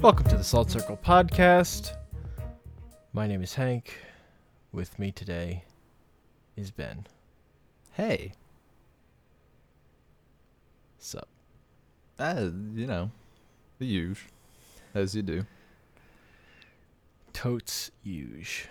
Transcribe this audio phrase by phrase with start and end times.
[0.00, 1.94] Welcome to the Salt Circle Podcast.
[3.12, 3.98] My name is Hank.
[4.72, 5.64] With me today
[6.56, 7.06] is Ben.
[7.92, 8.32] Hey,
[10.98, 11.28] Sup?
[12.18, 13.10] uh, you know,
[13.78, 14.24] the huge,
[14.94, 15.44] as you do.
[17.34, 18.68] Totes huge.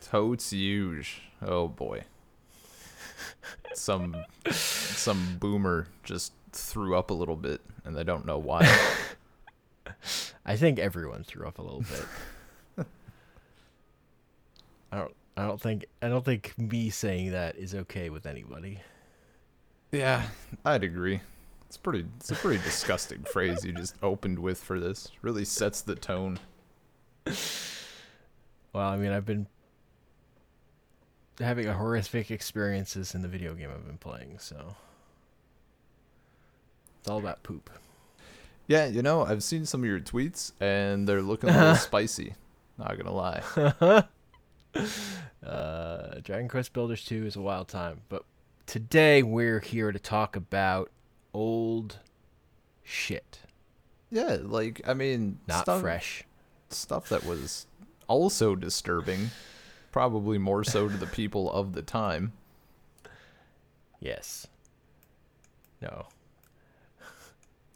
[0.00, 1.20] Totes huge.
[1.42, 2.04] Oh boy.
[3.74, 4.16] Some
[4.50, 8.66] some boomer just threw up a little bit, and they don't know why.
[10.48, 12.86] I think everyone threw up a little bit.
[14.90, 15.14] I don't.
[15.36, 15.84] I don't think.
[16.00, 18.80] I don't think me saying that is okay with anybody.
[19.92, 20.22] yeah,
[20.64, 21.20] I'd agree.
[21.66, 22.06] It's pretty.
[22.16, 25.10] It's a pretty disgusting phrase you just opened with for this.
[25.20, 26.38] Really sets the tone.
[28.72, 29.48] Well, I mean, I've been
[31.38, 34.76] having a horrific experiences in the video game I've been playing, so
[37.00, 37.68] it's all about poop.
[38.68, 42.34] Yeah, you know, I've seen some of your tweets, and they're looking a little spicy.
[42.78, 44.04] Not gonna lie.
[45.44, 48.24] Uh, Dragon Quest Builders 2 is a wild time, but
[48.66, 50.90] today we're here to talk about
[51.32, 51.98] old
[52.82, 53.40] shit,
[54.10, 56.24] Yeah, like I mean, not stuff, fresh.
[56.70, 57.66] stuff that was
[58.08, 59.30] also disturbing,
[59.90, 62.32] probably more so to the people of the time.
[64.00, 64.46] Yes.
[65.82, 66.06] No.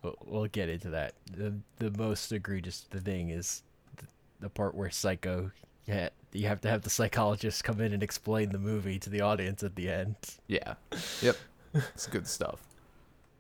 [0.03, 1.15] We'll, we'll get into that.
[1.31, 3.63] The the most egregious the thing is
[3.97, 4.07] the,
[4.41, 5.53] the part where Psycho
[5.87, 9.21] yeah, you have to have the psychologist come in and explain the movie to the
[9.21, 10.15] audience at the end.
[10.47, 10.75] Yeah,
[11.21, 11.37] yep,
[11.75, 12.61] it's good stuff.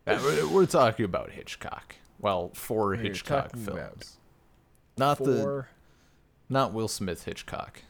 [0.05, 1.95] Yeah, we're, we're talking about Hitchcock.
[2.19, 4.05] Well, four We're Hitchcock films, about
[4.97, 5.69] not the Four
[6.49, 7.83] not Will Smith Hitchcock.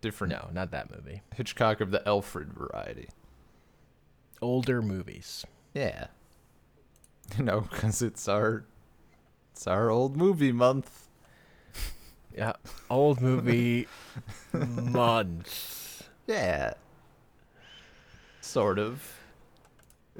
[0.00, 1.22] Different No, not that movie.
[1.36, 3.08] Hitchcock of the Alfred variety.
[4.42, 5.46] Older movies.
[5.72, 6.08] Yeah,
[7.38, 8.64] you know, because it's our
[9.52, 11.02] it's our old movie month.
[12.36, 12.52] Yeah,
[12.90, 13.88] old movie
[14.52, 16.06] month.
[16.26, 16.74] Yeah.
[18.42, 19.18] Sort of.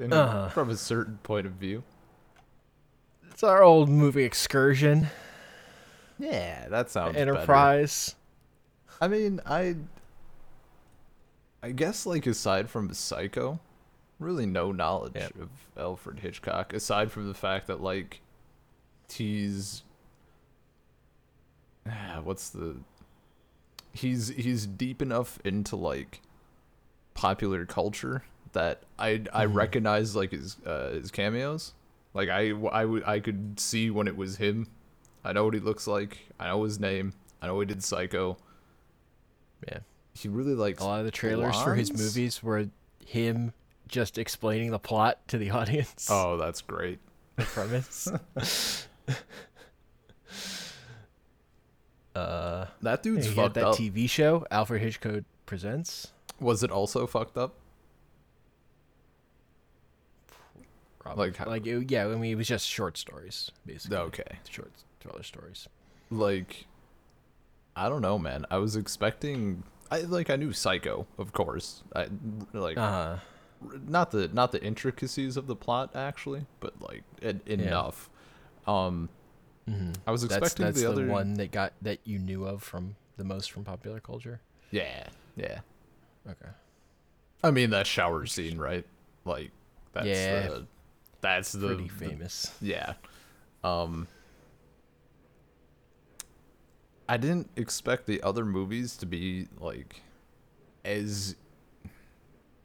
[0.01, 0.49] Uh-huh.
[0.49, 1.83] From a certain point of view.
[3.29, 5.09] It's our old movie excursion.
[6.17, 7.35] Yeah, that sounds better.
[7.35, 8.15] Enterprise.
[8.99, 9.75] I mean, I
[11.61, 13.59] I guess like aside from Psycho,
[14.19, 15.35] really no knowledge Yep.
[15.41, 18.21] of Alfred Hitchcock aside from the fact that like
[19.11, 19.83] he's
[21.87, 22.77] ah, what's the
[23.93, 26.21] he's he's deep enough into like
[27.13, 28.23] popular culture
[28.53, 29.55] that I I Mhm.
[29.55, 31.73] recognize like his uh, his cameos.
[32.13, 34.67] Like I I would I could see when it was him.
[35.23, 36.27] I know what he looks like.
[36.39, 37.13] I know his name.
[37.41, 38.37] I know he did Psycho.
[39.67, 39.79] Yeah.
[40.13, 42.69] He really likes A lot of the trailers for his movies were
[43.05, 43.53] him
[43.87, 46.07] just explaining the plot to the audience.
[46.09, 46.99] Oh, that's great.
[47.35, 48.07] the premise.
[52.15, 53.75] uh, That dude's fucked that up.
[53.75, 56.11] TV show, Alfred Hitchcock Presents.
[56.39, 57.55] Was it also fucked up?
[60.99, 61.27] Probably.
[61.29, 63.97] Like like it, yeah, I mean, it was just short stories, basically.
[63.97, 64.39] Okay.
[64.49, 65.67] Short thriller stories.
[66.11, 66.65] Like
[67.75, 68.45] I don't know, man.
[68.51, 71.81] I was expecting I like I knew Psycho, of course.
[71.95, 72.07] I
[72.53, 73.15] like Uh huh.
[73.61, 78.09] Not the not the intricacies of the plot actually, but like en- enough.
[78.65, 79.09] Um
[79.67, 82.63] hmm I was expecting that's the the, other one that got that you knew of
[82.63, 84.41] from the most from popular culture.
[84.71, 85.59] Yeah, yeah.
[86.29, 86.49] Okay.
[87.43, 88.85] I mean that shower scene, right?
[89.25, 89.51] Like
[89.93, 90.47] that's Yeah.
[90.47, 90.67] the
[91.21, 92.53] that's the Pretty the- famous.
[92.61, 92.93] Yeah.
[93.63, 94.07] Um
[97.09, 100.01] I didn't expect the other movies to be like
[100.83, 101.35] as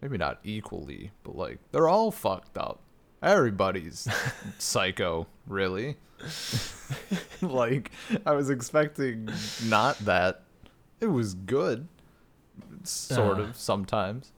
[0.03, 2.81] maybe not equally, but like they're all fucked up.
[3.23, 4.09] Everybody's
[4.59, 5.97] psycho, really.
[7.41, 7.91] like
[8.27, 9.29] I was expecting
[9.65, 10.43] not that.
[11.01, 11.89] It was good
[12.85, 13.43] sort Uh.
[13.43, 14.33] of sometimes.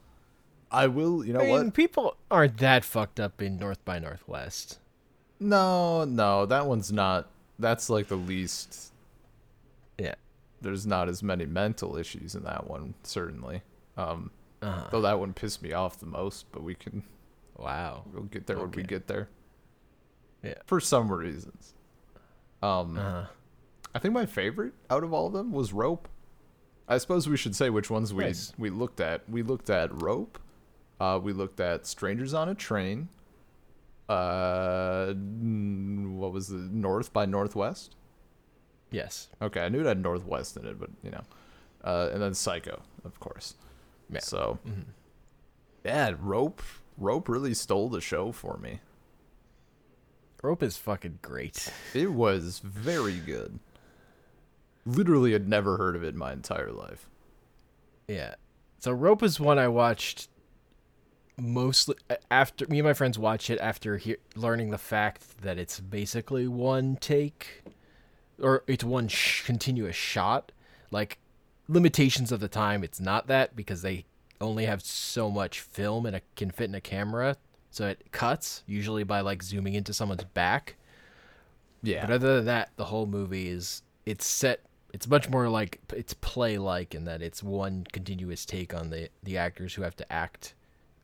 [0.71, 1.75] I will, you know I mean, what?
[1.75, 4.79] people aren't that fucked up in North by Northwest.
[5.39, 7.29] No, no, that one's not.
[7.61, 8.93] That's like the least.
[9.99, 10.15] Yeah.
[10.61, 13.63] There's not as many mental issues in that one, certainly.
[13.97, 14.31] Um,
[14.65, 14.89] Uh-huh.
[14.91, 17.03] though that one pissed me off the most, but we can
[17.57, 18.05] Wow.
[18.13, 19.29] we'll get there when we get there.
[20.43, 20.55] Yeah.
[20.67, 21.75] For some reasons.
[22.63, 23.27] Um, Uh-huh.
[23.95, 26.09] I think my favorite out of all of them was Rope.
[26.89, 28.53] I suppose we should say which ones we Nice.
[28.59, 29.29] we looked at.
[29.29, 30.39] We looked at Rope.
[31.01, 33.09] Uh, we looked at Strangers on a Train.
[34.09, 37.97] Uh, what was the North by Northwest?
[38.91, 39.29] Yes.
[39.41, 41.23] Okay, I knew it had Northwest in it, but you know,
[41.83, 43.55] uh, and then Psycho, of course.
[44.15, 44.21] Yeah.
[44.21, 44.85] So, Mhm.
[45.85, 46.63] yeah, Rope,
[46.99, 48.81] Rope really stole the show for me.
[50.43, 51.73] Rope is fucking great.
[51.95, 53.59] It was very good.
[54.85, 57.09] Literally had never heard of it in my entire life.
[58.07, 58.35] Yeah.
[58.79, 60.29] So Rope is one I watched
[61.39, 61.97] mostly
[62.31, 66.47] after me and my friends watched it after he- learning the fact that it's basically
[66.47, 67.63] one take
[68.39, 70.53] or it's one sh- continuous shot.
[70.91, 71.19] Like
[71.69, 74.05] limitations of the time, it's not that because they
[74.41, 77.37] only have so much film and it can fit in a camera,
[77.71, 80.77] so it cuts usually by like zooming into someone's back.
[81.83, 82.07] Yeah.
[82.07, 84.61] But other than that, the whole movie is it's set.
[84.93, 89.09] It's much more like it's play like in that it's one continuous take on the
[89.23, 90.55] the actors who have to act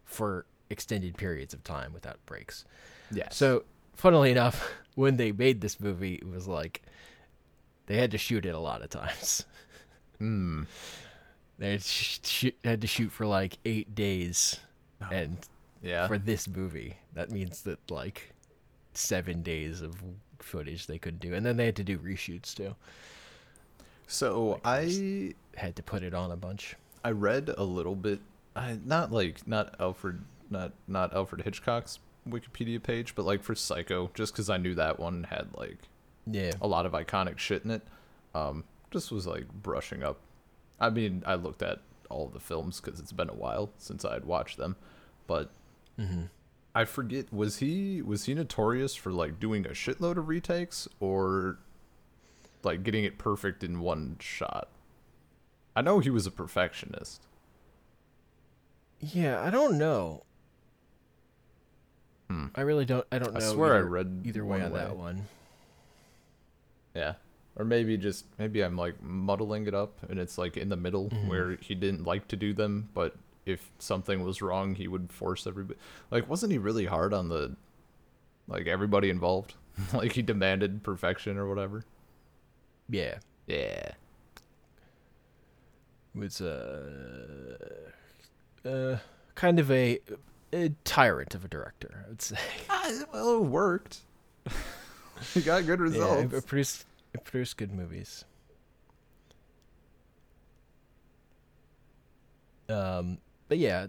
[0.04, 2.64] for extended periods of time without breaks.
[3.10, 3.28] Yeah.
[3.30, 3.64] So,
[3.94, 6.82] funnily enough, when they made this movie, it was like
[7.86, 9.44] they had to shoot it a lot of times.
[10.20, 10.62] Hmm.
[11.58, 14.58] They had, sh- sh- had to shoot for like eight days,
[15.10, 15.36] and
[15.82, 16.06] Yeah.
[16.06, 18.32] for this movie, that means that like
[18.94, 19.96] seven days of
[20.38, 22.74] footage they couldn't do, and then they had to do reshoots too.
[24.06, 26.76] so I Had to put it on a bunch.
[27.04, 28.20] I read a little bit.
[28.56, 34.10] I not like not Alfred not not Alfred Hitchcock's Wikipedia page, but like for Psycho,
[34.14, 35.78] just because I knew that one had like
[36.26, 37.82] Yeah, a lot of iconic shit in it.
[38.34, 40.18] Um, just was like brushing up.
[40.78, 44.14] I mean, I looked at all the films because it's been a while since I
[44.14, 44.76] had watched them,
[45.26, 45.50] but
[45.96, 46.24] hmm
[46.74, 51.58] I forget was he was he notorious for like doing a shitload of retakes or
[52.62, 54.68] like getting it perfect in one shot.
[55.74, 57.22] I know he was a perfectionist.
[59.00, 59.40] yeah.
[59.42, 60.22] I don't know.
[62.28, 62.46] Hmm.
[62.54, 63.06] I really don't.
[63.10, 63.40] I don't know.
[63.40, 65.26] I swear I read either way on that one.
[66.94, 67.14] Yeah.
[67.56, 71.10] Or maybe just maybe I'm like muddling it up and it's like in the middle
[71.10, 71.28] Mhm.
[71.28, 75.46] where he didn't like to do them, but if something was wrong, he would force
[75.46, 75.78] everybody.
[76.10, 77.56] Like wasn't he really hard on the
[78.48, 79.54] like everybody involved?
[79.92, 81.84] like he demanded perfection or whatever.
[82.88, 83.92] Yeah, Yeah.
[86.14, 87.56] was uh,
[88.64, 88.96] uh,
[89.34, 90.00] kind of a,
[90.52, 92.04] a tyrant of a director.
[92.04, 92.36] I would say.
[92.68, 93.98] Ah, well, it worked.
[95.34, 96.32] he got good results.
[96.32, 98.24] it, it produced it produced good movies.
[102.68, 103.18] Um,
[103.48, 103.88] but yeah,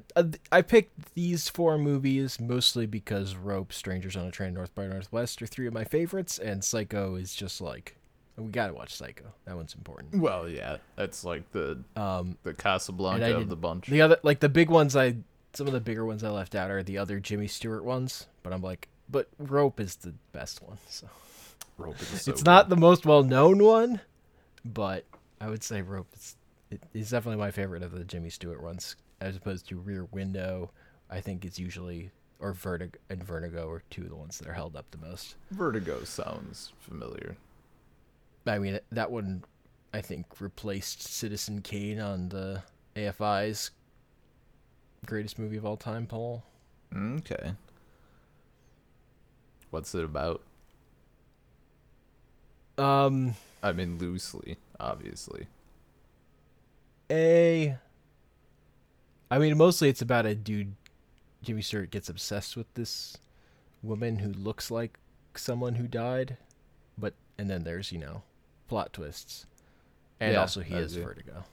[0.51, 5.39] I picked these four movies mostly because Rope, Strangers on a Train, North by Northwest
[5.41, 7.95] are three of my favorites, and Psycho is just like
[8.37, 9.25] we gotta watch Psycho.
[9.45, 10.15] That one's important.
[10.15, 13.85] well, yeah, that's like the Um, the Casablanca of the bunch.
[13.85, 15.17] the other like the big ones I
[15.53, 18.53] some of the bigger ones I left out are the other Jimmy Stewart ones, but
[18.53, 20.79] I'm like, but Rope is the best one.
[20.87, 21.07] So
[21.81, 22.45] Rope is so it's good.
[22.45, 24.01] not the most well known one,
[24.63, 25.05] but
[25.39, 26.35] I would say Rope is
[26.69, 30.71] it is definitely my favorite of the Jimmy Stewart ones, as opposed to Rear Window.
[31.09, 34.53] I think it's usually or Vertigo and Vertigo are two of the ones that are
[34.53, 35.35] held up the most.
[35.51, 37.37] Vertigo sounds familiar.
[38.47, 39.43] I mean that one,
[39.93, 42.63] I think replaced Citizen Kane on the
[42.95, 43.71] AFI's
[45.05, 46.43] greatest movie of all time poll.
[46.93, 47.53] Mm, okay.
[49.69, 50.41] What's it about?
[52.81, 55.47] Um, I mean, loosely, obviously.
[57.11, 57.77] a.
[59.29, 60.75] I mean, mostly it's about a dude.
[61.43, 63.17] Jimmy Stewart gets obsessed with this
[63.81, 64.99] woman who looks like
[65.35, 66.37] someone who died,
[66.97, 68.23] but and then there's you know
[68.67, 69.45] plot twists,
[70.19, 71.43] and Yeah, also he as has vertigo.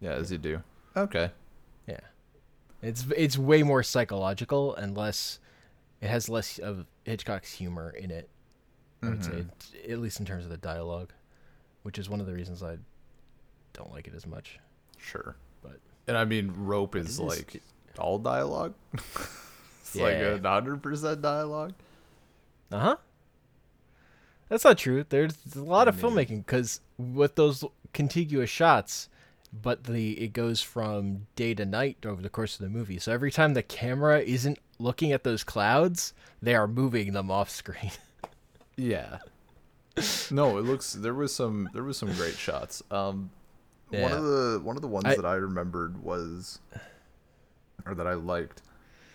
[0.00, 0.62] Yeah, as you do.
[0.96, 1.30] Okay.
[1.86, 2.00] Yeah,
[2.82, 5.38] it's it's way more psychological and less.
[6.00, 8.28] It has less of Hitchcock's humor in it.
[9.02, 9.90] I would say, Mhm.
[9.92, 11.12] at least in terms of the dialogue,
[11.82, 12.78] which is one of the reasons I
[13.72, 14.58] don't like it as much.
[14.98, 15.36] Sure.
[15.62, 17.62] But- and I mean, rope is is- like
[17.98, 18.74] all dialogue.
[18.94, 21.74] it's like a hundred percent dialogue.
[22.72, 22.96] Uh huh.
[24.48, 25.04] That's not true.
[25.08, 29.08] There's a lot of mean- filmmaking because with those contiguous shots,
[29.52, 32.98] but the it goes from day to night over the course of the movie.
[32.98, 36.12] So every time the camera isn't looking at those clouds,
[36.42, 37.90] they are moving them off screen.
[38.76, 39.18] Yeah.
[40.30, 42.82] no, it looks there was some there was some great shots.
[42.90, 43.30] Um
[43.88, 46.58] one of the one of the ones I- that I remembered was
[47.86, 48.62] or that I liked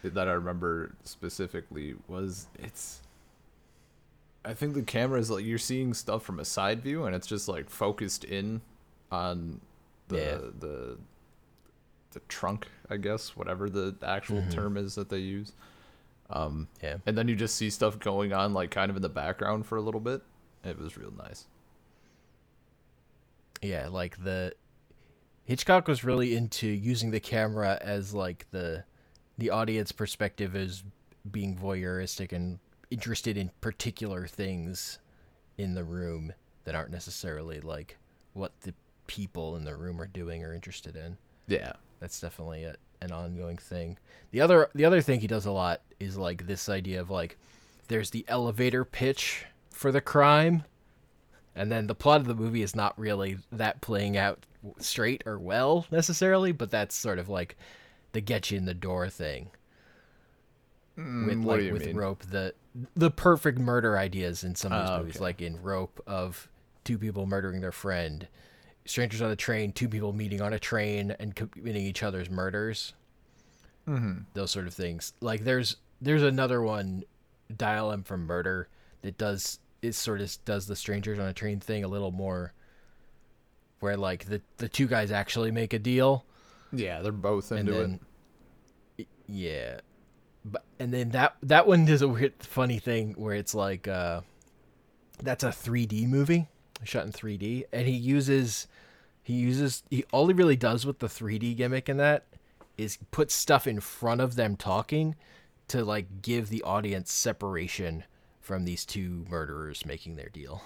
[0.04, 3.02] that I remember specifically was it's
[4.44, 7.28] I think the camera is like you're seeing stuff from a side view and it's
[7.28, 8.62] just like focused in
[9.12, 9.62] on
[10.08, 10.38] the Yeah.
[10.60, 10.98] the
[12.14, 14.52] the trunk, I guess, whatever the actual Mhm.
[14.52, 15.54] term is that they use.
[16.32, 16.98] Um yeah.
[17.06, 19.78] and then you just see stuff going on like kind of in the background for
[19.78, 20.22] a little bit.
[20.64, 21.48] It was real nice.
[23.62, 24.54] Yeah, like the
[25.46, 28.84] Hitchcock was really into using the camera as like the
[29.38, 30.84] the audience perspective as
[31.30, 32.60] being voyeuristic and
[32.90, 35.00] interested in particular things
[35.58, 36.34] in the room
[36.64, 37.98] that aren't necessarily like
[38.34, 38.74] what the
[39.08, 41.18] people in the room are doing or interested in.
[41.48, 41.74] Yeah.
[42.00, 43.98] That's definitely a, an ongoing thing.
[44.32, 47.38] The other the other thing he does a lot is like this idea of like
[47.88, 50.64] there's the elevator pitch for the crime
[51.56, 54.46] and then the plot of the movie is not really that playing out
[54.80, 57.58] straight or well necessarily, but that's sort of like
[58.14, 59.50] the get you in the door thing.
[60.96, 61.96] with Mm, do like with mean?
[61.96, 62.54] rope the
[62.96, 65.24] the perfect murder ideas in some of these Ah, movies okay.
[65.24, 66.48] like in rope of
[66.84, 68.28] two people murdering their friend
[68.86, 72.94] strangers on a train two people meeting on a train and committing each other's murders.
[73.88, 74.22] Mm-hmm.
[74.36, 75.14] those sort of things.
[75.22, 77.04] Like there's there's another one
[77.56, 78.70] dial m for murder
[79.02, 82.54] that does it sort of does the strangers on a train thing a little more
[83.80, 86.26] where like the the two guys actually make a deal.
[86.72, 88.00] Yeah, they're both into then
[89.00, 89.80] y- yeah.
[90.46, 94.22] But and then that that one does a weird funny thing where it's like uh
[95.24, 96.48] that's a 3d movie
[96.84, 98.68] shot in 3d and he uses
[99.24, 102.26] he uses he all he really does with the 3d gimmick in that
[102.78, 105.16] is put stuff in front of them talking
[105.68, 108.04] to like give the audience separation
[108.40, 110.64] from these two murderers making their deal.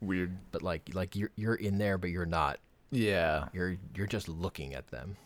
[0.00, 0.36] Weird.
[0.52, 2.58] but like like you're you're in there but you're not
[2.90, 3.48] Yeah.
[3.52, 5.16] you're you're just looking at them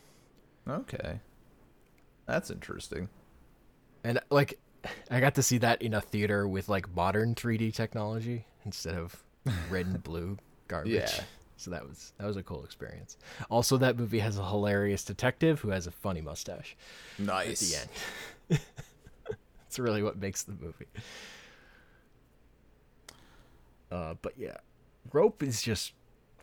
[0.69, 1.19] Okay.
[2.27, 3.09] That's interesting.
[4.03, 4.59] And like
[5.09, 9.23] I got to see that in a theater with like modern 3D technology instead of
[9.69, 10.93] red and blue garbage.
[10.93, 11.23] Yeah.
[11.57, 13.17] So that was that was a cool experience.
[13.49, 16.75] Also that movie has a hilarious detective who has a funny mustache
[17.19, 17.61] Nice.
[17.61, 17.67] at
[18.49, 18.59] the end.
[19.67, 20.87] It's really what makes the movie.
[23.91, 24.57] Uh but yeah.
[25.13, 25.93] Rope is just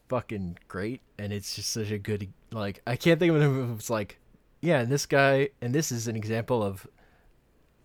[0.09, 3.75] fucking great and it's just such a good like I can't think of a movie
[3.75, 4.19] that's like
[4.61, 6.87] yeah, and this guy and this is an example of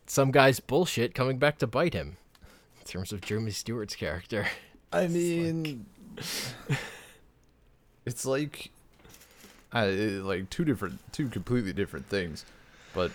[0.08, 2.18] some guy's bullshit coming back to bite him
[2.80, 4.48] in terms of Jimmy Stewart's character.
[4.94, 5.86] I mean,
[8.06, 8.70] it's like,
[9.72, 12.46] I like two different, two completely different things,
[12.94, 13.12] but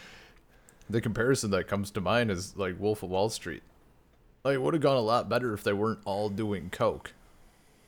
[0.90, 3.62] the comparison that comes to mind is like Wolf of Wall Street.
[4.44, 7.12] Like, it would have gone a lot better if they weren't all doing coke.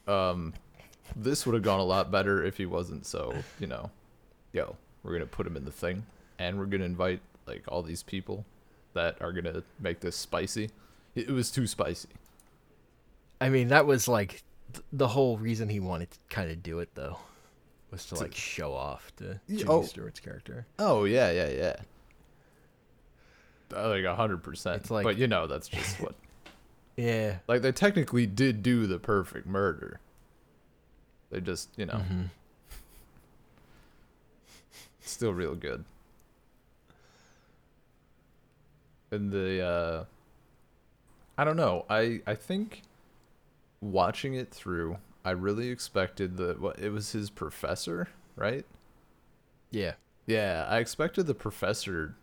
[0.07, 0.55] Um,
[1.17, 3.91] this would have gone a lot better if he wasn't so, you know,
[4.53, 6.07] yo, we're gonna put him in the thing,
[6.39, 8.45] and we're gonna invite like all these people
[8.95, 10.71] that are gonna make this spicy.
[11.15, 12.09] It, it was too spicy.
[13.41, 14.43] I mean, that was like
[14.73, 17.19] th- the whole reason he wanted to kind of do it though
[17.91, 19.83] was to like show off to Yeah, Jimmy oh.
[19.83, 20.67] Stewart's character.
[20.79, 21.77] Oh yeah, yeah, yeah.
[23.73, 24.91] Like a hundred percent.
[24.91, 26.15] Like- but you know, that's just what.
[26.97, 27.37] Yeah.
[27.49, 30.01] Like they technically did do the perfect murder.
[31.31, 32.23] They just, you know, Mm-hmm.
[35.01, 35.85] still real good.
[39.11, 40.05] And the, uh,
[41.39, 41.87] I don't know.
[41.89, 42.83] I I think
[43.81, 48.65] watching it through, I really expected the what it was his professor, right?
[49.71, 49.95] Yeah.
[50.27, 52.15] Yeah, I expected the professor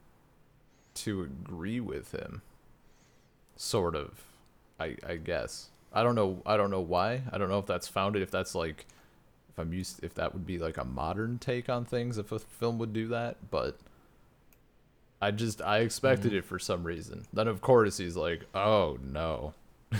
[0.95, 2.41] to agree with him.
[3.55, 4.23] Sort of.
[4.79, 5.69] I I guess.
[5.93, 7.23] I don't know I don't know why.
[7.31, 8.85] I don't know if that's founded if that's like
[9.49, 12.39] if I'm used if that would be like a modern take on things if a
[12.39, 13.77] film would do that, but
[15.21, 16.39] I just I expected mm-hmm.
[16.39, 17.25] it for some reason.
[17.33, 19.53] Then of course he's like, "Oh no."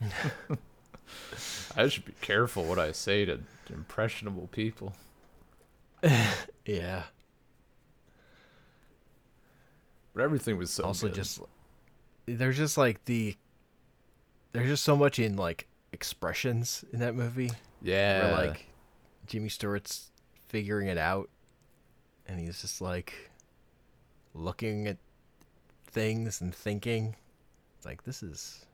[1.76, 4.94] I should be careful what I say to impressionable people.
[6.64, 7.04] Yeah.
[10.14, 11.14] But everything was so also good.
[11.16, 11.40] just
[12.26, 13.36] there's just like the
[14.52, 17.50] there's just so much in like expressions in that movie
[17.80, 18.66] yeah, where like
[19.26, 20.10] Jimmy Stewart's
[20.48, 21.30] figuring it out
[22.26, 23.30] and he's just like
[24.34, 24.98] looking at
[25.86, 27.16] things and thinking
[27.76, 28.66] it's like this is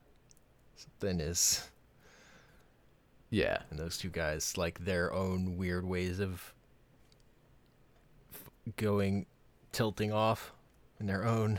[0.77, 1.69] something is
[3.35, 6.55] yeah, and those two guys like their own weird ways of
[8.33, 9.27] f- going
[9.73, 10.53] tilting off
[11.01, 11.59] in their own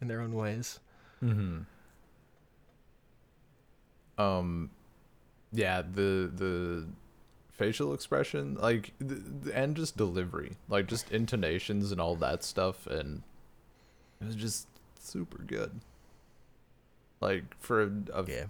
[0.00, 0.80] in their own ways
[1.22, 1.60] Mm-hmm.
[4.18, 4.70] Um,
[5.52, 6.86] yeah, the the
[7.52, 12.86] facial expression, like, the, the- and just delivery, like just intonations and all that stuff,
[12.86, 13.22] and
[14.20, 14.68] it was just
[15.00, 15.80] super good.
[17.20, 18.44] Like for a, a yeah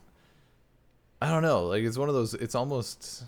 [1.25, 1.65] I don't know.
[1.69, 2.35] Like it's one of those.
[2.35, 3.25] It's almost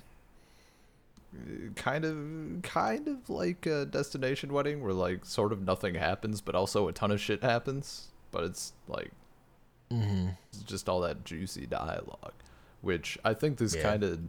[1.35, 6.43] uh, kind of, kind of like a destination wedding, where like sort of nothing happens,
[6.43, 8.09] but also a ton of shit happens.
[8.33, 9.13] But it's like
[9.91, 10.29] mm-hmm.
[10.53, 12.35] it's just all that juicy dialogue,
[12.83, 13.83] which I think this Yeah.
[13.83, 14.21] kind of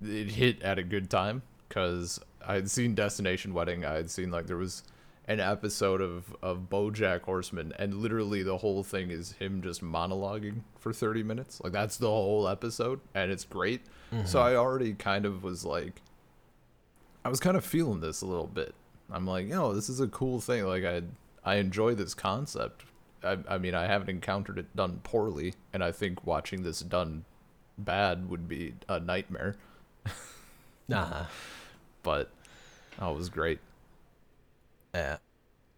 [0.00, 3.84] it hit at a good time because I had seen Destination Wedding.
[3.84, 4.84] I had seen like there was
[5.28, 10.62] an episode of of BoJack Horseman, and literally the whole thing is him just monologuing
[10.80, 11.60] for thirty minutes.
[11.62, 13.82] Like that's the whole episode, and it's great.
[14.10, 14.38] So mm-hmm.
[14.38, 16.00] I already kind of was like,
[17.24, 18.74] I was kind of feeling this a little bit.
[19.10, 20.64] I'm like, yo, this is a cool thing.
[20.64, 21.02] Like I
[21.44, 22.84] I enjoy this concept.
[23.22, 27.26] I I mean I haven't encountered it done poorly, and I think watching this done
[27.76, 29.56] bad would be a nightmare.
[30.88, 31.26] Nah.
[32.02, 32.30] But
[32.98, 33.60] oh, it was great.
[34.94, 35.18] Yeah.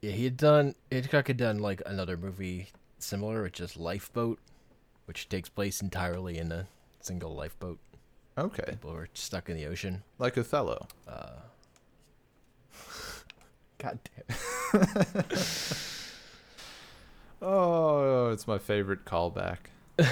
[0.00, 4.38] Yeah, he had done Hitchcock had done like another movie similar, which is Lifeboat,
[5.05, 6.67] which takes place entirely in a
[7.00, 7.79] single lifeboat.
[8.38, 10.02] Okay, People are stuck in the ocean.
[10.19, 10.87] like Othello.
[13.79, 13.99] God
[14.29, 15.25] damn.
[17.43, 19.57] Oh, it's my favorite callback.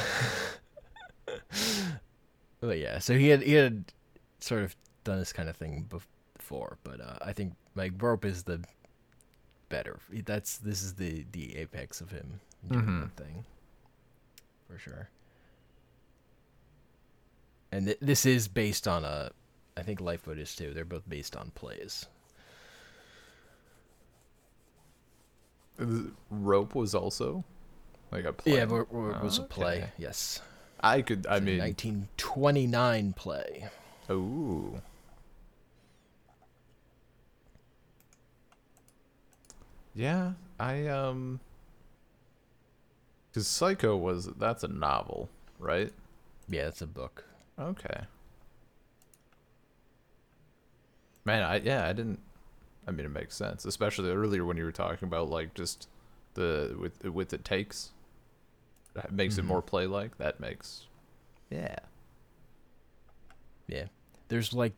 [2.60, 3.84] But yeah, so he had he had
[4.40, 4.74] sort of
[5.04, 8.64] done this kind of thing before, but uh, I think like Rope is the
[9.68, 9.98] better.
[10.24, 13.00] That's this is the the apex of him doing Mhm.
[13.16, 13.44] that thing
[14.66, 15.08] for sure.
[17.70, 19.30] And th- this is based on a,
[19.76, 20.72] I think Lifeboat is too.
[20.72, 22.06] They're both based on plays.
[25.76, 27.44] The Rope was also
[28.10, 28.54] like a play.
[28.56, 29.76] Yeah, it was a play.
[29.78, 29.90] Okay.
[29.98, 30.40] Yes,
[30.80, 31.26] I could.
[31.26, 33.68] I It's mean, 1929 play.
[34.10, 34.80] ooh.
[39.98, 41.40] Yeah, I um.
[43.32, 45.28] Because Psycho was that's a novel,
[45.58, 45.92] right?
[46.48, 47.24] Yeah, it's a book.
[47.58, 48.02] Okay.
[51.24, 52.20] Man, I yeah, I didn't.
[52.86, 55.88] I mean, it makes sense, especially earlier when you were talking about like just
[56.34, 57.90] the with with the takes.
[58.94, 59.48] That makes it Mhm.
[59.48, 60.16] more play like.
[60.18, 60.86] That makes.
[61.50, 61.76] Yeah.
[63.66, 63.86] Yeah.
[64.28, 64.74] There's like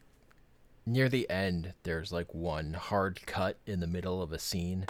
[0.86, 4.86] near the end there's like one hard cut in the middle of a scene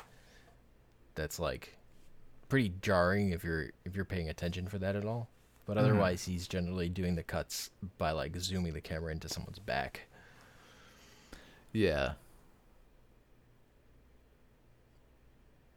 [1.14, 1.76] that's like
[2.48, 5.28] pretty jarring if you're if you're paying attention for that at all.
[5.66, 5.80] But Mhm.
[5.80, 10.08] otherwise he's generally doing the cuts by like zooming the camera into someone's back.
[11.72, 12.14] Yeah.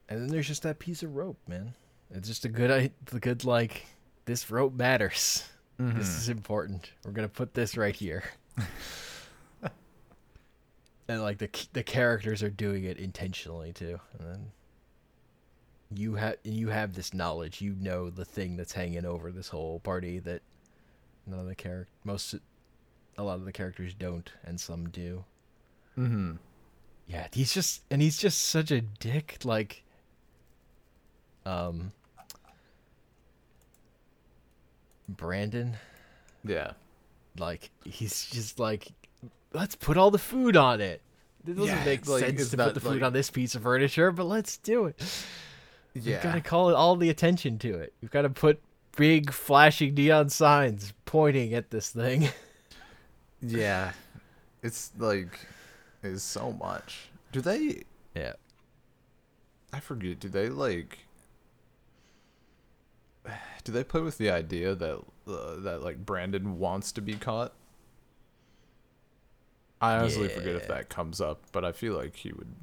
[0.10, 1.74] And then there's just that piece of rope, man.
[2.12, 3.88] It's just a good i the good like
[4.26, 5.44] this rope matters.
[5.80, 6.92] This is important.
[7.04, 8.24] We're gonna put this right here.
[11.08, 14.00] and like the the characters are doing it intentionally too.
[14.18, 14.52] And then
[15.96, 17.62] you have you have this knowledge.
[17.62, 20.42] You know the thing that's hanging over this whole party that
[21.26, 22.36] none of the character most
[23.18, 25.24] a lot of the characters don't, and some do.
[25.98, 26.34] Mm-hmm.
[27.08, 29.40] Yeah, he's just and he's just such a dick.
[29.44, 29.84] Like,
[31.46, 31.92] um,
[35.08, 35.76] Brandon.
[36.44, 36.72] Yeah.
[37.38, 38.92] Like he's just like,
[39.54, 41.02] let's put all the food on it.
[41.48, 43.64] It doesn't Yeah, make like, sense to put the food like- on this piece of
[43.64, 45.02] furniture, but let's do it.
[45.94, 46.14] Yeah.
[46.14, 47.94] We've got to call it all the attention to it.
[48.02, 48.62] You've got to put
[48.96, 52.30] big flashing neon signs pointing at this thing.
[53.46, 53.92] Yeah.
[54.62, 55.38] It's like
[56.02, 57.10] it's so much.
[57.34, 57.84] Do they
[58.16, 58.34] yeah.
[59.74, 61.00] I forget, do they like
[63.64, 67.54] do they play with the idea that uh, that like Brandon wants to be caught?
[69.82, 72.56] I honestly forget if that comes up, but I feel like he would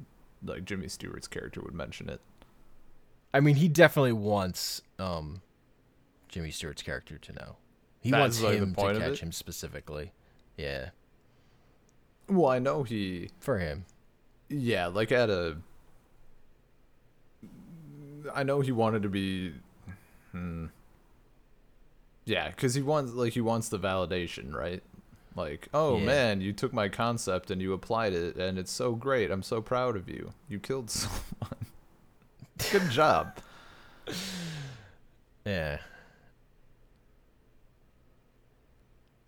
[0.43, 2.19] like Jimmy Stewart's character would mention it.
[3.33, 5.41] I mean, he definitely wants um,
[6.27, 7.55] Jimmy Stewart's character to know.
[8.01, 10.11] He That's, wants like, him to catch him specifically.
[10.57, 10.89] Yeah,
[12.27, 13.85] Well, I know he for him.
[14.49, 15.57] Yeah, like at a.
[18.33, 19.53] I know he wanted to be.
[20.31, 20.67] Hmm.
[22.25, 24.83] Yeah, because he wants like he wants the validation, right?
[25.35, 26.05] Like, oh Yeah.
[26.05, 29.31] man, you took my concept and you applied it, and it's so great.
[29.31, 30.33] I'm so proud of you.
[30.49, 31.65] You killed someone.
[32.71, 33.37] Good job.
[35.45, 35.79] Yeah.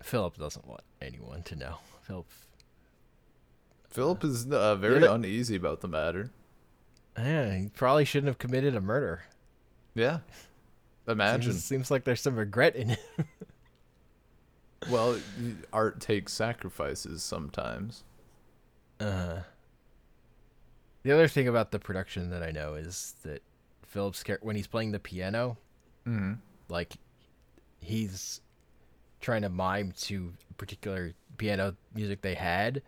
[0.02, 1.78] Philip doesn't want anyone to know.
[2.02, 2.28] Philip,
[3.90, 5.14] Philip is uh, very Yeah.
[5.16, 6.32] uneasy about the matter.
[7.18, 9.24] yeah, he probably shouldn't have committed a murder.
[9.96, 10.20] Yeah.
[11.08, 11.52] Imagine.
[11.54, 13.00] Seems, seems like there's some regret in it.
[14.90, 15.18] Well,
[15.72, 18.04] art takes sacrifices sometimes.
[19.00, 19.40] Uh,
[21.04, 23.42] the other thing about the production that I know is that
[23.84, 25.58] Philip's char- when he's playing the piano,
[26.08, 26.34] Mm-hmm.
[26.68, 26.96] like
[27.80, 28.42] he's
[29.22, 32.82] trying to mime to particular piano music they had,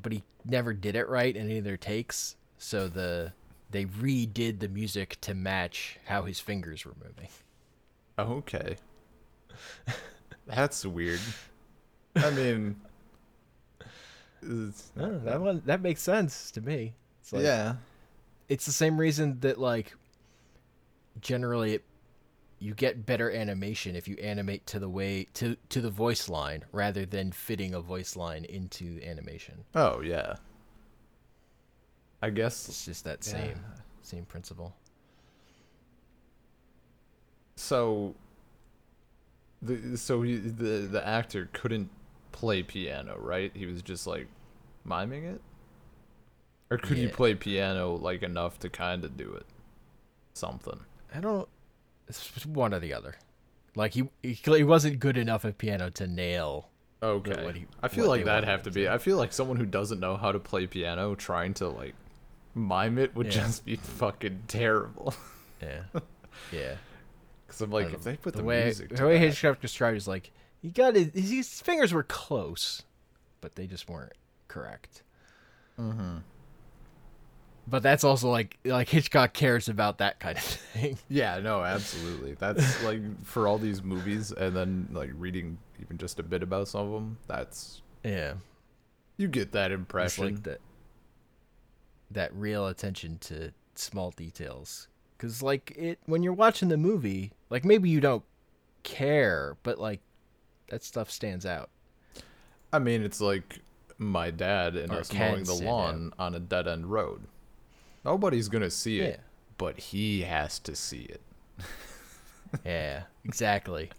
[0.00, 2.36] but he never did it right in any of their takes.
[2.58, 3.32] So the
[3.70, 7.28] they redid the music to match how his fingers were moving.
[8.18, 8.76] Okay.
[10.46, 11.20] That's weird.
[12.14, 12.76] I mean,
[14.42, 16.94] that one that makes sense to me.
[17.26, 17.74] It's like, yeah.
[18.48, 19.92] it's the same reason that like
[21.20, 21.82] generally it,
[22.60, 26.64] you get better animation if you animate to the way to to the voice line
[26.70, 29.64] rather than fitting a voice line into animation.
[29.74, 30.36] Oh yeah.
[32.22, 33.32] I guess It's just that Yeah.
[33.32, 33.64] same
[34.02, 34.72] same principle.
[37.56, 38.14] so.
[39.62, 41.90] The so he, the the actor couldn't
[42.30, 43.50] play piano, right?
[43.52, 44.28] He was just like
[44.84, 45.40] miming it.
[46.70, 49.46] Or could you play piano like enough to kind of do it?
[50.34, 50.80] Something.
[51.14, 51.48] I don't.
[52.08, 53.14] It's one or the other.
[53.74, 56.68] Like he he, he wasn't good enough at piano to nail.
[57.02, 57.44] Okay.
[57.44, 58.88] what he- I feel what like that'd have to be.
[58.88, 61.94] I feel like someone who doesn't know how to play piano trying to like
[62.54, 63.32] mime it would Yeah.
[63.32, 65.14] just be fucking terrible.
[65.62, 66.00] Yeah,
[66.52, 66.74] yeah.
[67.46, 69.26] Because I'm like, I if they put the, the, way music, to the way that-
[69.28, 72.82] Hitchcock described is like he got his, his his fingers were close,
[73.40, 74.12] but they just weren't
[74.48, 75.02] correct.
[75.80, 76.20] Mhm.
[77.68, 80.98] But that's also like like Hitchcock cares about that kind of thing.
[81.08, 82.34] Yeah, no, absolutely.
[82.34, 86.68] That's like for all these movies, and then like reading even just a bit about
[86.68, 87.18] some of them.
[87.26, 88.34] That's Yeah,
[89.16, 90.24] you get that impression.
[90.26, 90.60] like that
[92.10, 94.88] that real attention to small details.
[95.18, 98.22] Cause like it when you're watching the movie, like maybe you don't
[98.84, 100.00] care, but like
[100.68, 101.70] that stuff stands out.
[102.72, 103.60] I mean, it's like
[103.98, 107.22] my dad and Or us mowing the lawn on a dead end road.
[108.06, 109.20] Nobody's gonna see it, Yeah.
[109.58, 111.20] but he has to see it.
[112.64, 113.90] Yeah, exactly.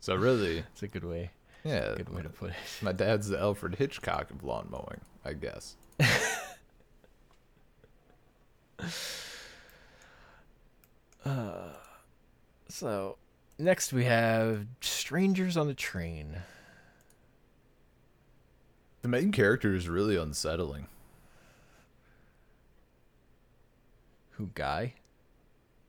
[0.00, 1.30] So really, It's a good way,
[1.62, 2.56] yeah, good way to put it.
[2.82, 5.76] my dad's the Alfred Hitchcock of lawn mowing, I guess.
[11.24, 11.68] uh,
[12.68, 13.16] So,
[13.58, 16.36] next we have Strangers on a Train.
[19.04, 20.86] The main character is really unsettling.
[24.30, 24.94] Who guy?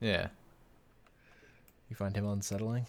[0.00, 0.28] Yeah,
[1.88, 2.84] You find him unsettling?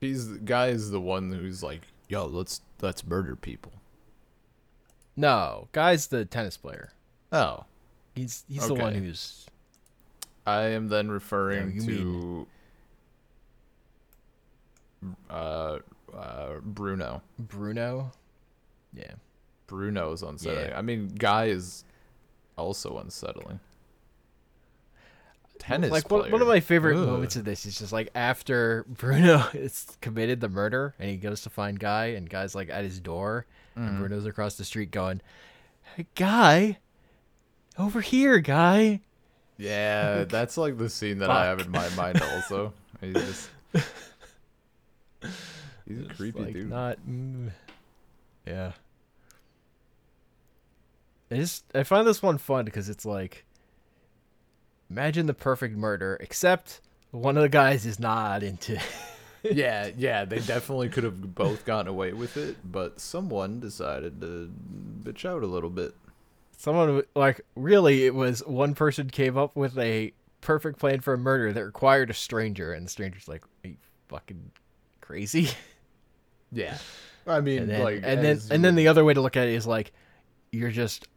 [0.00, 3.72] he's the guy is the one who's like, "Yo, let's let's murder people."
[5.16, 6.92] No, guy's the tennis player.
[7.30, 7.66] Oh,
[8.14, 9.44] He's he's the one who's
[10.46, 12.46] I am then referring you
[15.02, 15.78] to uh,
[16.16, 17.20] uh, Bruno.
[17.38, 18.12] Bruno.
[18.94, 19.12] Yeah.
[19.66, 20.68] Bruno's unsettling.
[20.68, 20.78] Yeah.
[20.78, 21.84] I mean, Guy is
[22.56, 23.60] also unsettling.
[25.58, 27.06] Tennis like one, one of my favorite Ugh.
[27.06, 31.40] moments of this is just like after Bruno has committed the murder and he goes
[31.42, 33.88] to find Guy and Guy's like at his door Mm-hmm.
[33.88, 35.20] and Bruno's across the street going,
[35.96, 36.78] hey, "Guy,
[37.78, 39.00] over here, Guy."
[39.58, 42.72] Yeah, that's like the scene that I have in my mind also.
[43.02, 43.50] He's just
[45.86, 46.70] He's a creepy like dude.
[46.70, 46.98] Not.
[47.06, 47.50] Mm,
[48.46, 48.72] yeah.
[51.30, 53.44] I just I find this one fun because it's like,
[54.90, 58.80] imagine the perfect murder, except one of the guys is not into.
[59.42, 64.50] yeah, yeah, they definitely could have both gotten away with it, but someone decided to
[65.02, 65.94] bitch out a little bit.
[66.56, 71.18] Someone like really, it was one person came up with a perfect plan for a
[71.18, 73.76] murder that required a stranger, and the stranger's like, "Are you
[74.08, 74.52] fucking
[75.00, 75.50] crazy?"
[76.52, 76.78] Yeah.
[77.26, 79.48] I mean, and then like and then and then the other way to look at
[79.48, 79.92] it is like
[80.52, 81.08] you're just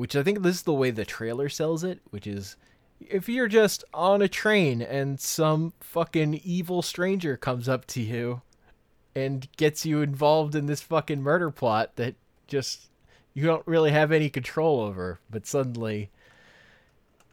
[0.00, 2.56] which i think this is the way the trailer sells it which is
[3.00, 8.40] if you're just on a train and some fucking evil stranger comes up to you
[9.14, 12.14] and gets you involved in this fucking murder plot that
[12.46, 12.88] just
[13.34, 16.08] you don't really have any control over but suddenly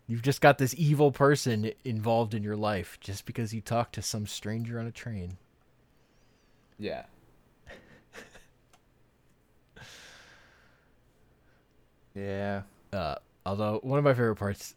[0.06, 4.02] you've just got this evil person involved in your life just because you talked to
[4.02, 5.38] some stranger on a train
[6.78, 7.04] Yeah.
[12.18, 12.62] Yeah.
[12.92, 14.76] Uh, although one of my favorite parts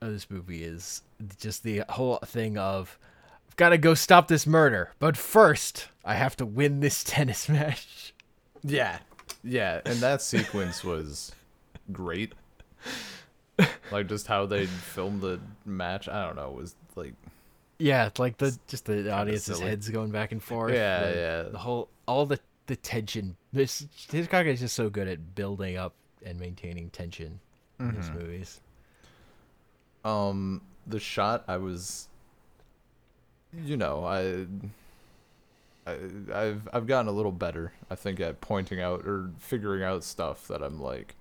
[0.00, 1.02] of this movie is
[1.38, 2.98] just the whole thing of
[3.48, 7.48] I've got to go stop this murder, but first I have to win this tennis
[7.48, 8.14] match.
[8.62, 8.98] Yeah.
[9.42, 11.32] Yeah, and that sequence was
[11.92, 12.34] great.
[13.90, 17.14] Like just how they filmed the match, I don't know, was like
[17.78, 19.68] Yeah, it's like the just the audience's silly.
[19.70, 20.72] heads going back and forth.
[20.72, 21.42] Yeah, the, yeah.
[21.44, 23.36] The whole all the the tension.
[23.52, 27.40] This Hitchcock is just so good at building up and maintaining tension
[27.78, 28.18] in his Mm-hmm.
[28.18, 28.60] movies.
[30.04, 32.08] um the shot I was
[33.52, 34.46] you know, I
[35.86, 35.96] I,
[36.32, 40.46] I've I've gotten a little better, I think, at pointing out or figuring out stuff
[40.48, 41.16] that I'm like,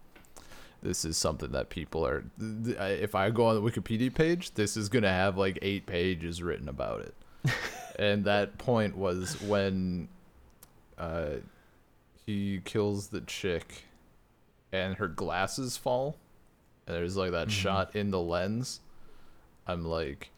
[0.84, 2.24] this is something that people are.
[2.40, 6.70] If I go on the Wikipedia page, this is gonna have like eight pages written
[6.70, 7.16] about it.
[8.00, 10.08] and that point was when,
[11.00, 11.38] uh,
[12.26, 13.86] he kills the chick
[14.72, 16.18] and her glasses fall,
[16.88, 18.80] and there's like that shot in the lens.
[19.68, 20.30] I'm like,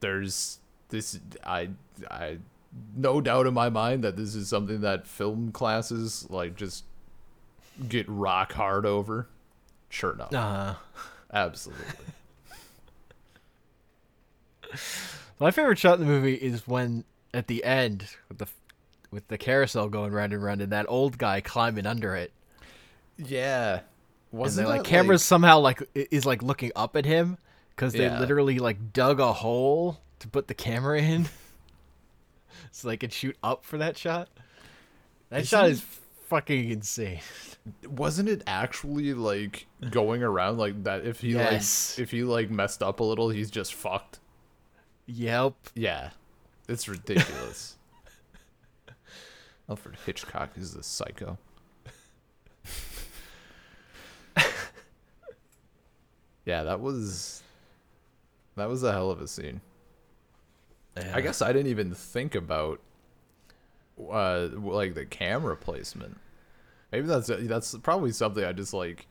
[0.00, 1.18] there's this.
[1.44, 1.70] I
[2.10, 2.38] I
[2.96, 6.84] no doubt in my mind that this is something that film classes like just
[7.88, 9.26] get rock hard over.
[9.88, 10.74] Sure enough, Uh,
[11.32, 11.84] absolutely.
[15.40, 17.04] my favorite shot in the movie is when
[17.34, 18.46] at the end with the
[19.10, 22.32] with the carousel going round and round and that old guy climbing under it.
[23.26, 23.80] Yeah,
[24.32, 27.38] wasn't the like cameras somehow like is like looking up at him
[27.74, 28.18] because they Yeah.
[28.20, 31.28] literally like dug a hole to put the camera in,
[32.70, 34.28] so they could shoot up for that shot.
[35.30, 37.20] That shot Isn't- is fucking insane.
[37.86, 41.04] wasn't it actually like going around like that?
[41.04, 41.96] If he Yes.
[41.98, 44.18] like if he like messed up a little, he's just fucked.
[45.06, 45.54] Yep.
[45.74, 46.10] Yeah,
[46.68, 47.76] it's ridiculous.
[49.68, 51.38] Alfred Hitchcock is a psycho.
[56.50, 57.42] Yeah, that was
[58.56, 59.60] that was a hell of a scene.
[61.14, 62.80] I guess I didn't even think about
[64.10, 66.18] uh like the camera placement.
[66.90, 69.06] Maybe that's that's probably something I just like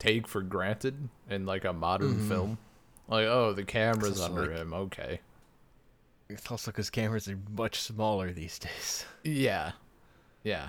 [0.00, 2.58] take for granted in like a modern film.
[3.06, 4.72] Like, oh, the camera's under like- him.
[4.74, 5.20] Okay.
[6.28, 9.04] It's also because cameras are much smaller these days.
[9.24, 9.72] Yeah.
[10.42, 10.68] Yeah.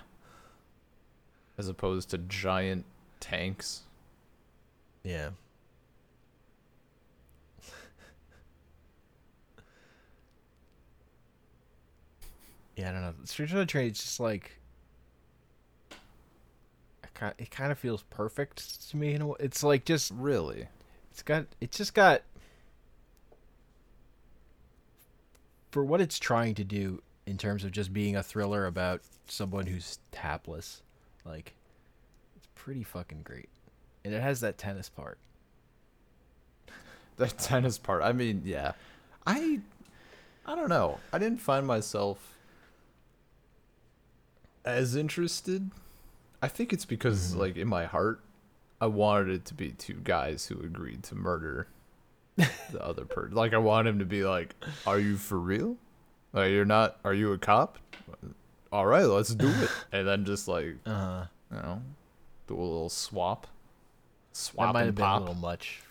[1.57, 2.85] As opposed to giant
[3.19, 3.83] tanks.
[5.03, 5.29] Yeah.
[12.75, 13.13] Yeah, I don't know.
[13.25, 14.57] Stranger the Train, it's just like.
[17.37, 19.13] It kind of feels perfect to me.
[19.13, 19.35] In a way.
[19.39, 20.67] It's like just Really?
[21.11, 22.23] it's got it's just got
[25.69, 29.67] for what it's trying to do in terms of just being a thriller about someone
[29.67, 30.81] who's tapless,
[31.23, 31.53] Like
[32.35, 33.49] it's pretty fucking great.
[34.03, 35.17] And it has that tennis part.
[37.17, 38.01] The tennis part.
[38.01, 38.71] I mean, yeah.
[39.27, 39.59] I
[40.45, 40.97] I don't know.
[41.13, 42.30] I didn't find myself
[44.65, 45.71] as interested.
[46.41, 48.21] I think it's because like in my heart
[48.79, 51.67] I wanted it to be two guys who agreed to murder
[52.35, 52.49] the
[52.83, 53.35] other person.
[53.35, 54.55] Like I want him to be like,
[54.87, 55.77] "Are you for real?
[56.33, 57.77] Like you're not are you a cop?
[58.71, 61.81] All right, let's do it." And then just like, Uh you know,
[62.47, 63.43] do a little swap.
[63.43, 65.17] that Swap might and have been pop.
[65.19, 65.81] a little much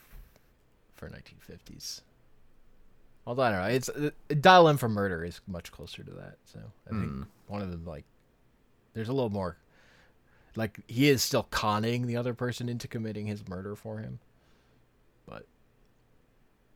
[0.96, 2.00] for 1950s.
[3.26, 6.38] Although I don't know, it's uh, Dial M for Murder is much closer to that.
[6.44, 7.22] So I think Hmm.
[7.46, 8.04] one of them like
[8.94, 9.56] there's a little more
[10.56, 14.18] like he is still conning the other person into committing his murder for him.
[15.26, 15.46] But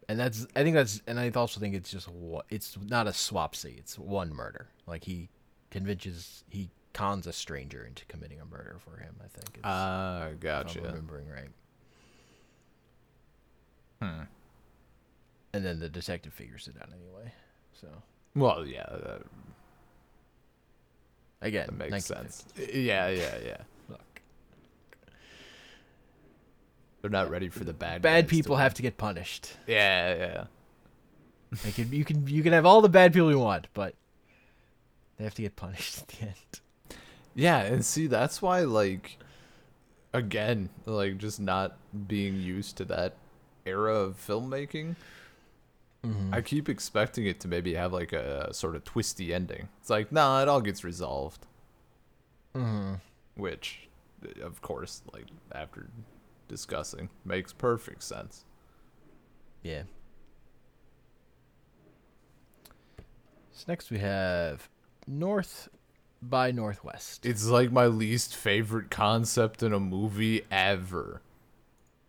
[0.09, 2.09] and that's I think that's and I also think it's just
[2.51, 4.69] it's not a swapsy, it's one murder.
[4.87, 5.29] Like he
[5.71, 9.49] convinces he cons a stranger into committing a murder for him, I think.
[9.55, 10.81] It's, Ah, if I'm gotcha.
[10.81, 11.49] remembering right.
[14.01, 14.23] Hmm.
[15.53, 17.33] And then the detective figures it out anyway.
[17.81, 17.89] So
[18.37, 19.23] Well, yeah, that,
[21.45, 22.45] again, that makes sense.
[22.57, 23.57] Yeah, yeah, yeah.
[23.89, 24.01] Look,
[27.01, 28.03] They're not ready for the bad.
[28.03, 28.63] bad to people win.
[28.63, 29.53] have to get punished.
[29.67, 30.45] Yeah, yeah.
[31.65, 33.95] Like you you can you can have all the bad people you want, but
[35.17, 36.61] they have to get punished at the end.
[37.37, 39.19] Yeah, and see that's why like
[40.13, 41.77] again, like just not
[42.09, 43.15] being used to that
[43.67, 44.97] era of filmmaking.
[46.33, 49.69] I keep expecting it to maybe have like a sort of twisty ending.
[49.81, 51.47] It's like, nah, it all gets resolved.
[52.55, 52.95] Mm-hmm.
[53.37, 53.89] Which,
[54.43, 55.89] of course, like after
[56.49, 58.45] discussing, makes perfect sense.
[59.63, 59.85] Yeah.
[63.53, 64.69] So next we have
[65.07, 65.69] North
[66.21, 67.25] by Northwest.
[67.27, 71.23] It's like my least favorite concept in a movie ever.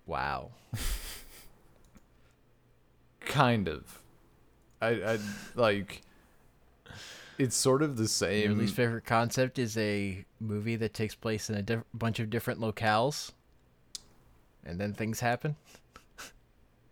[0.05, 0.51] wow.
[3.25, 4.01] Kind of.
[4.81, 5.19] I, I
[5.55, 6.01] like.
[7.37, 8.51] It's sort of the same.
[8.51, 12.29] Your least favorite concept is a movie that takes place in a diff- bunch of
[12.29, 13.31] different locales,
[14.65, 15.55] and then things happen.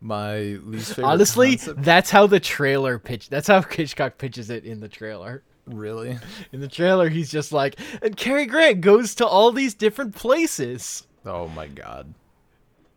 [0.01, 1.05] my least favorite.
[1.09, 3.29] Honestly, concept- that's how the trailer pitch.
[3.29, 5.43] That's how Hitchcock pitches it in the trailer.
[5.65, 6.17] really.
[6.51, 11.07] In the trailer, he's just like, and Cary Grant goes to all these different places
[11.25, 12.13] Oh my god.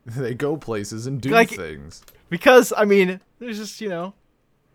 [0.17, 2.03] They go places and do Like- things.
[2.31, 4.15] because I mean, there's just you know,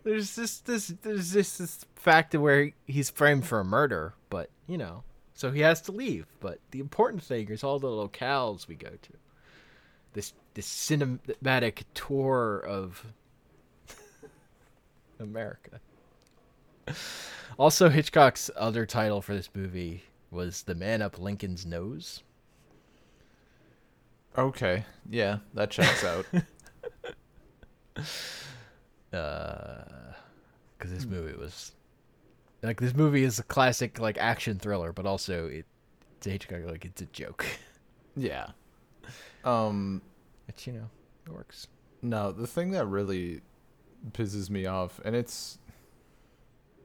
[0.04, 4.50] there's this this there's this this fact of where he's framed for a murder, but
[4.68, 6.26] you know, so he has to leave.
[6.40, 9.14] But the important thing is all the locales we go to.
[10.14, 13.06] This this cinematic tour of
[15.20, 15.80] America.
[17.58, 22.24] Also, Hitchcock's other title for this movie was "The Man Up Lincoln's Nose."
[24.38, 26.26] Okay, yeah, that checks out.
[29.14, 29.84] Uh,
[30.78, 31.74] because this movie was
[32.64, 35.66] like this movie is a classic like action thriller, but also it
[36.18, 37.46] it's a Hitchcock like it's a joke.
[38.16, 38.48] yeah.
[39.44, 40.02] Um.
[40.48, 40.90] It's you know
[41.26, 41.68] it works.
[42.02, 43.42] No, the thing that really
[44.12, 45.60] pisses me off, and it's,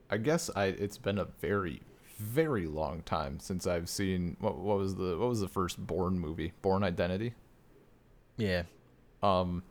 [0.09, 1.81] I guess I it's been a very,
[2.17, 6.19] very long time since I've seen what what was the what was the first Bourne
[6.19, 7.33] movie, Bourne Identity.
[8.37, 8.63] Yeah.
[9.23, 9.63] Um.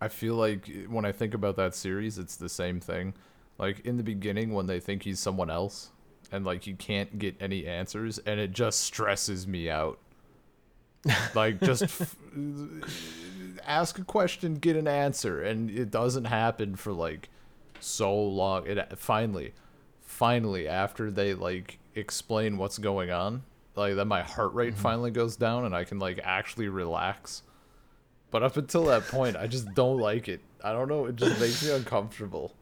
[0.00, 3.14] I feel like when I think about that series, it's the same thing.
[3.58, 5.90] Like in the beginning, when they think he's someone else,
[6.30, 9.98] and like he can't get any answers, and it just stresses me out.
[11.34, 12.16] like just f-
[13.66, 17.28] ask a question, get an answer, and it doesn't happen for like
[17.80, 18.66] so long.
[18.66, 19.52] It finally,
[20.08, 23.42] finally, after they like explain what's going on,
[23.76, 24.82] like then my heart rate mm-hmm.
[24.82, 27.42] finally goes down, and I can like actually relax.
[28.30, 30.40] But up until that point, I just don't like it.
[30.62, 31.06] I don't know.
[31.06, 32.54] It just makes me uncomfortable.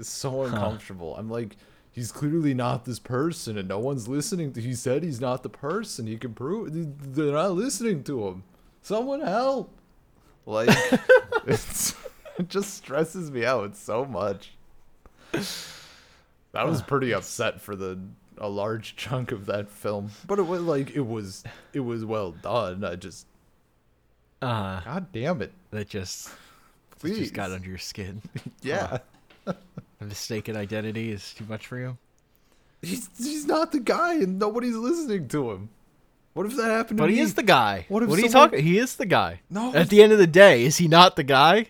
[0.00, 1.14] It's so uncomfortable.
[1.16, 1.56] I'm like,
[1.92, 4.60] he's clearly not this person, and no one's listening to.
[4.60, 6.06] He said he's not the person.
[6.06, 6.70] He can prove.
[7.14, 8.44] They're not listening to him.
[8.82, 9.70] Someone help!
[10.46, 10.68] Like,
[11.46, 11.94] it's
[12.38, 14.56] it just stresses me out so much.
[16.54, 17.98] I was pretty upset for the
[18.38, 22.32] a large chunk of that film, but it was like it was it was well
[22.32, 22.84] done.
[22.84, 23.26] I just
[24.42, 25.52] Uh God damn it.
[25.70, 26.30] that just
[27.00, 28.22] that just got under your skin.
[28.62, 28.98] Yeah.
[29.46, 29.54] A
[30.04, 31.98] mistaken identity is too much for you.
[32.82, 35.68] He's he's not the guy and nobody's listening to him.
[36.34, 37.16] What if that happened to But me?
[37.16, 37.86] he is the guy.
[37.88, 38.62] What What, if are you talking?
[38.64, 39.40] He is the guy.
[39.50, 39.72] No.
[39.74, 41.66] At the end of the day, is he not the guy?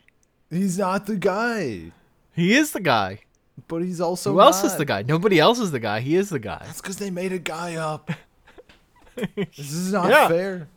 [0.51, 1.93] He's not the guy.
[2.33, 3.21] He is the guy.
[3.69, 5.03] But he's also Who else is the guy?
[5.03, 6.01] Nobody else is the guy.
[6.01, 6.63] He is the guy.
[6.65, 8.11] That's because they made a guy up.
[9.37, 10.29] this is not Yeah.
[10.29, 10.69] fair.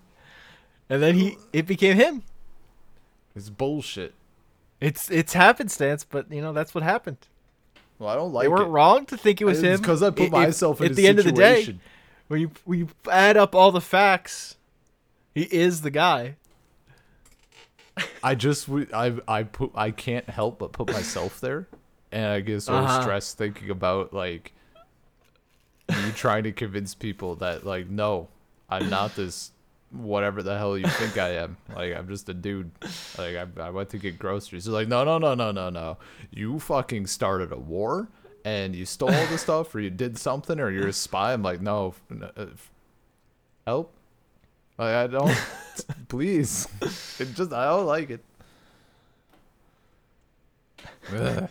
[0.90, 2.24] And then he it became him.
[3.36, 4.14] It's bullshit.
[4.80, 7.18] It's it's happenstance, but you know that's what happened.
[8.00, 8.72] Well, I don't like they weren't it.
[8.72, 9.78] wrong to think it was him.
[9.80, 11.56] because I put If- myself in at his the end of the day.
[11.62, 11.82] situation.
[12.28, 14.56] When you when you add up all the facts,
[15.34, 16.36] he is the guy.
[18.24, 21.68] I just I I put I can't help but put myself there,
[22.12, 23.02] and I get so Uh-huh.
[23.02, 24.54] stressed thinking about like
[25.90, 28.28] you trying to convince people that like no,
[28.70, 29.52] I'm not this
[29.92, 31.56] whatever the hell you think I am.
[31.74, 32.72] Like I'm just a dude.
[33.18, 34.66] Like I, I went to get groceries.
[34.66, 35.98] They're like no no no no no no.
[36.32, 38.08] You fucking started a war
[38.44, 41.34] and you stole the stuff or you did something or you're a spy.
[41.34, 42.46] I'm like no, n- uh,
[43.66, 43.94] help.
[44.78, 45.36] Like I don't.
[46.10, 46.68] please.
[47.20, 48.24] It just I don't like it.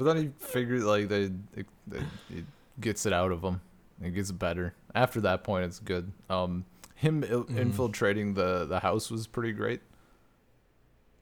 [0.00, 2.44] But then he figures like they, it, it, it
[2.80, 3.60] gets it out of him.
[4.02, 4.72] It gets better.
[4.94, 6.10] After that point, it's good.
[6.30, 9.82] Um, him il- infiltrating the the house was pretty great.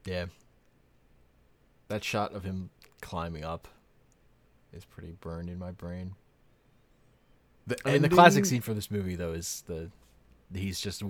[0.05, 0.27] Yeah.
[1.89, 3.67] That shot of him climbing up
[4.73, 6.15] is pretty burned in my brain.
[7.67, 9.91] The I mean, the classic scene from this movie though is the
[10.55, 11.03] he's just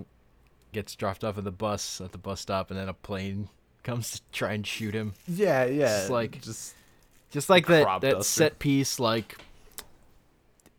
[0.73, 3.51] gets dropped off at the bus at the bus stop, and then a plane
[3.83, 5.13] comes to try and shoot him.
[5.27, 5.85] Yeah, yeah.
[5.99, 6.75] just like- just
[7.31, 8.23] Just like that that duster.
[8.45, 9.37] set piece, like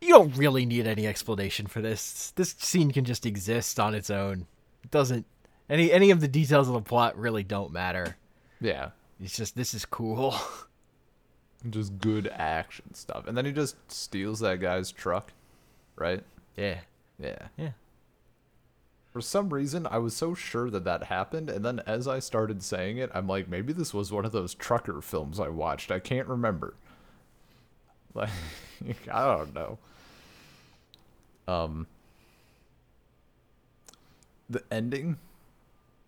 [0.00, 2.32] you don't really need any explanation for this.
[2.36, 4.46] This scene can just exist on its own.
[4.82, 5.26] It doesn't
[5.68, 8.16] any any of the details of the plot really don't matter.
[8.60, 8.90] yeah,
[9.22, 10.34] It's just this is cool.
[11.70, 13.26] just good action stuff.
[13.26, 15.32] And then he just steals that guy's truck,
[15.96, 16.22] right?
[16.56, 16.78] yeah.
[17.18, 17.48] Yeah.
[17.58, 17.70] Yeah.
[19.12, 22.62] For some reason, I was so sure that that happened, and then as I started
[22.62, 25.90] saying it, I'm like, maybe this was one of those trucker films I watched.
[25.90, 26.74] I can't remember.
[28.12, 29.78] Like, I don't know.
[31.46, 31.86] Um,
[34.50, 35.16] the ending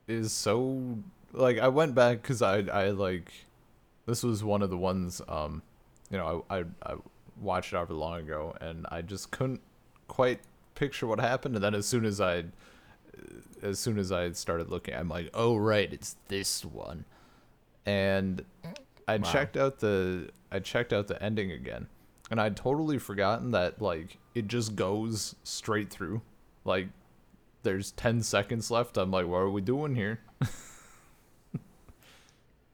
[0.09, 0.99] is so
[1.33, 3.33] like I went back because I I like
[4.07, 5.63] this was one of the ones um
[6.11, 6.95] you know I I, I
[7.41, 9.61] watched it however long ago and I just couldn't
[10.09, 10.41] quite
[10.75, 12.45] picture what happened and then as soon as I
[13.63, 17.05] as soon as I started looking I'm like oh right it's this one.
[17.87, 18.45] And
[19.09, 19.33] I Wow.
[19.33, 21.89] checked out the I checked out the ending again
[22.31, 26.23] and I'd totally forgotten that like it just goes straight through.
[26.65, 26.89] Like
[27.65, 28.97] there's 10 seconds left.
[28.97, 30.21] I'm like what are we doing here?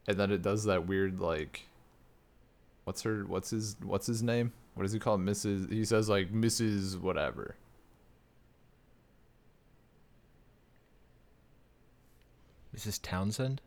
[0.06, 1.66] And then it does that weird like
[2.84, 4.52] what's her what's his what's his name?
[4.74, 5.18] What does he call it?
[5.20, 7.56] mrs he says like mrs whatever
[12.78, 13.00] Mrs.
[13.02, 13.60] Townsend?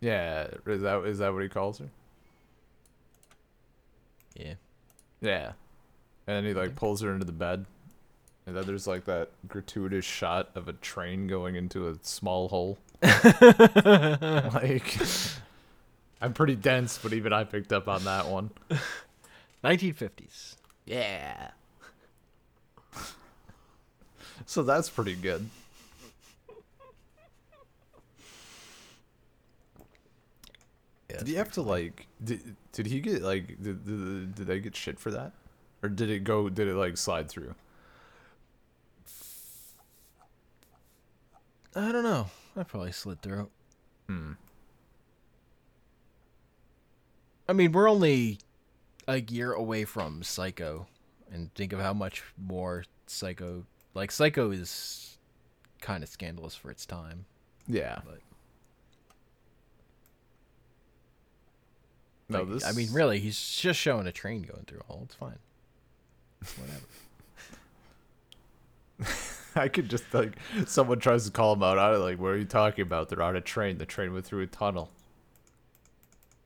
[0.00, 1.88] yeah is that is that what he calls her
[4.34, 4.54] Yeah.
[5.22, 5.52] yeah
[6.26, 7.64] and then he like pulls her into the bed
[8.46, 12.78] And then there's like that gratuitous shot of a train going into a small hole.
[13.02, 14.98] like,
[16.20, 18.50] I'm pretty dense, but even I picked up on that one.
[19.64, 20.54] 1950s.
[20.84, 21.50] Yeah.
[24.46, 25.48] so that's pretty good.
[31.16, 32.06] Yeah, Did he have to like?
[32.22, 33.62] Did did he get like?
[33.62, 35.32] Did, did did they get shit for that,
[35.82, 36.48] or did it go?
[36.48, 37.54] Did it like slide through?
[41.74, 42.26] I don't know.
[42.56, 43.48] I probably slid through.
[44.08, 44.32] Hmm.
[47.48, 48.38] I mean, we're only
[49.06, 50.86] a year away from Psycho,
[51.30, 53.64] and think of how much more Psycho.
[53.94, 55.18] Like Psycho is
[55.80, 57.26] kind of scandalous for its time.
[57.68, 58.00] Yeah.
[58.04, 58.20] But-
[62.28, 62.64] No, Like, this.
[62.64, 65.02] I mean, really, he's just showing a train going through a hole.
[65.04, 65.38] It's fine.
[66.56, 66.86] Whatever.
[69.56, 71.78] I could just like someone tries to call him out.
[71.78, 73.08] I like, what are you talking about?
[73.08, 73.78] They're on a train.
[73.78, 74.90] The train went through a tunnel.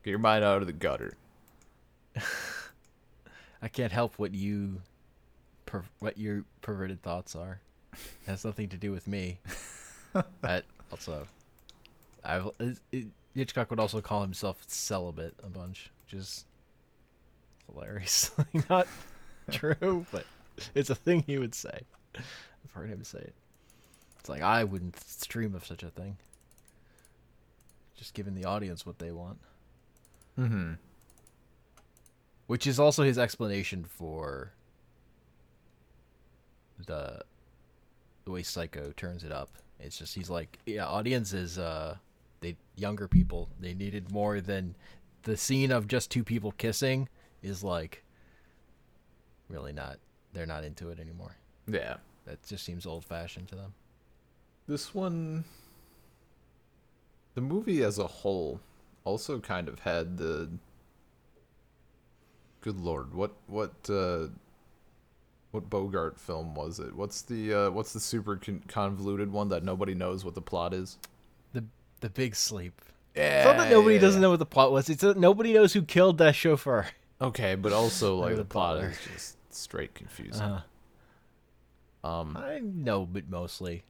[0.05, 1.15] Get your mind out of the gutter.
[3.63, 4.81] I can't help what you,
[5.67, 7.61] per- what your perverted thoughts are.
[7.93, 9.41] It has nothing to do with me.
[10.41, 11.27] but also,
[12.25, 16.45] I it, it, Hitchcock would also call himself celibate a bunch, which is
[17.73, 18.31] hilarious.
[18.69, 18.89] Not
[19.51, 20.25] true, but
[20.75, 21.83] it's a thing he would say.
[22.17, 23.35] I've heard him say it.
[24.19, 26.17] It's like I wouldn't stream of such a thing.
[27.97, 29.39] Just giving the audience what they want.
[30.39, 30.73] Mm-hmm.
[32.47, 34.53] Which is also his explanation for
[36.87, 37.21] the
[38.25, 39.51] the way Psycho turns it up.
[39.79, 41.97] It's just he's like, yeah, audience is uh,
[42.41, 44.75] they younger people, they needed more than
[45.23, 47.09] the scene of just two people kissing
[47.43, 48.03] is like
[49.49, 49.99] really not.
[50.33, 51.37] They're not into it anymore.
[51.67, 51.97] Yeah.
[52.25, 53.75] That just seems old fashioned to them.
[54.69, 55.45] This one,
[57.35, 58.61] the movie as a whole,
[59.05, 60.51] also kind of had the.
[62.61, 64.27] Good lord, what what uh,
[65.51, 66.95] what Bogart film was it?
[66.95, 70.75] What's the uh, what's the super con- convoluted one that nobody knows what the plot
[70.75, 70.99] is?
[72.01, 72.81] The the big sleep.
[73.17, 74.89] Yeah, It's not that nobody doesn't know what the plot was.
[74.89, 76.87] It's that nobody knows who killed that chauffeur.
[77.21, 80.43] Okay, but also like the the plot is just straight confusing.
[80.43, 80.63] Uh,
[82.03, 83.85] Um, I know, but mostly,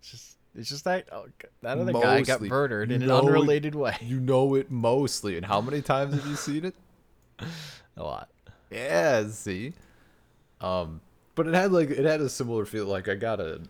[0.00, 3.18] it's just it's just that oh, g- that other guy got murdered in an know
[3.18, 3.96] it- unrelated way.
[4.00, 6.74] you know it mostly, and how many times have you seen it?
[7.96, 8.28] A lot.
[8.70, 9.74] Yeah, see.
[10.60, 11.00] Um,
[11.34, 12.86] but it had like it had a similar feel.
[12.86, 13.60] Like I got a,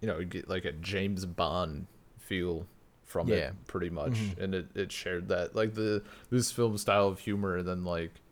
[0.00, 1.86] you know, get like a James Bond
[2.18, 2.66] feel
[3.12, 3.34] from Yeah.
[3.50, 4.38] it, pretty much, Mhm.
[4.38, 8.22] and it it shared that like the this film style of humor, and then like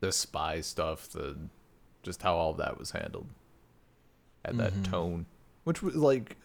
[0.00, 1.36] the spy stuff, the
[2.04, 3.26] just how all that was handled,
[4.44, 4.84] had that Mhm.
[4.84, 5.26] tone,
[5.64, 6.36] which was like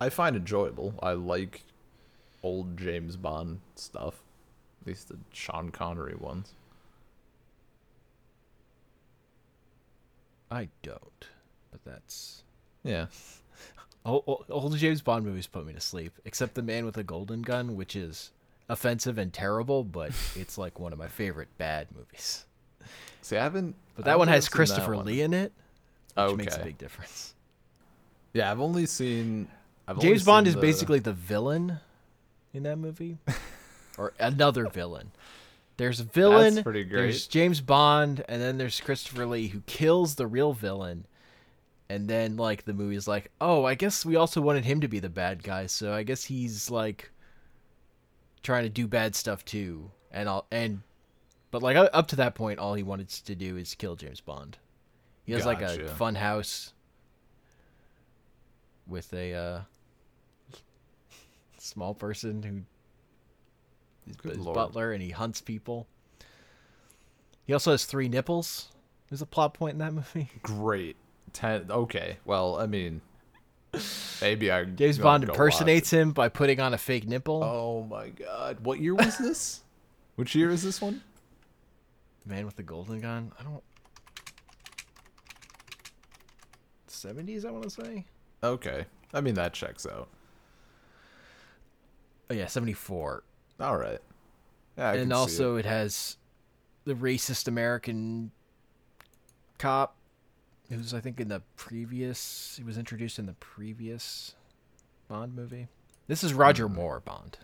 [0.00, 0.94] I find enjoyable.
[1.02, 1.64] I like
[2.42, 4.22] old James Bond stuff,
[4.82, 6.54] at least the Sean Connery ones.
[10.50, 11.26] I don't,
[11.72, 12.44] but that's
[12.84, 13.06] Yeah.
[14.06, 16.12] Old, old, old James Bond movies put me to sleep.
[16.24, 18.30] Except the Man with the Golden Gun, which is
[18.68, 22.44] offensive and terrible, but it's like one of my favorite bad movies.
[23.22, 23.74] See, I haven't.
[23.96, 25.06] But that don't one has I've seen that Christopher one.
[25.06, 25.52] Lee in it,
[26.14, 26.36] which Okay.
[26.36, 27.34] makes a big difference.
[28.32, 29.48] Yeah, I've only seen.
[29.88, 31.78] I've only James Bond seen is the- basically the villain
[32.54, 33.18] in that movie,
[33.98, 35.10] or another villain.
[35.78, 36.62] There's a villain.
[36.62, 37.26] pretty There's.
[37.26, 41.06] James Bond, and then there's Christopher Lee who kills the real villain.
[41.88, 44.98] And then like the movie's like, oh, I guess we also wanted him to be
[44.98, 47.10] the bad guy, so I guess he's like
[48.42, 49.90] trying to do bad stuff too.
[50.10, 50.82] And all and
[51.50, 54.58] but like up to that point, all he wanted to do is kill James Bond.
[55.24, 55.88] He has like a Gotcha.
[55.88, 56.72] fun house
[58.86, 59.60] with a uh,
[61.58, 64.54] small person who is Good his lord.
[64.54, 65.86] butler, and he hunts people.
[67.44, 68.68] He also has three nipples.
[69.08, 70.30] There's a plot point in that movie.
[70.42, 70.96] great.
[71.36, 71.66] Ten.
[71.70, 72.16] Okay.
[72.24, 73.02] Well, I mean,
[74.22, 74.64] maybe I.
[74.64, 77.44] James Bond impersonates him by putting on a fake nipple.
[77.44, 78.60] Oh my god!
[78.60, 79.62] What year was this?
[80.16, 81.02] Which year is this one?
[82.24, 83.32] Man with the golden gun.
[83.38, 83.62] I don't.
[86.86, 88.06] Seventies, I want to say.
[88.42, 88.86] Okay.
[89.12, 90.08] I mean that checks out.
[92.30, 93.24] Oh yeah, seventy four.
[93.60, 94.00] All right.
[94.78, 94.88] Yeah.
[94.88, 95.18] I can and see it.
[95.18, 95.66] also it.
[95.66, 96.16] has
[96.84, 98.30] the racist American
[99.58, 99.95] cop
[100.70, 104.34] who's I think in the previous he was introduced in the previous
[105.08, 105.68] Bond movie.
[106.08, 106.74] This is Roger Hmm.
[106.74, 107.38] Moore Bond.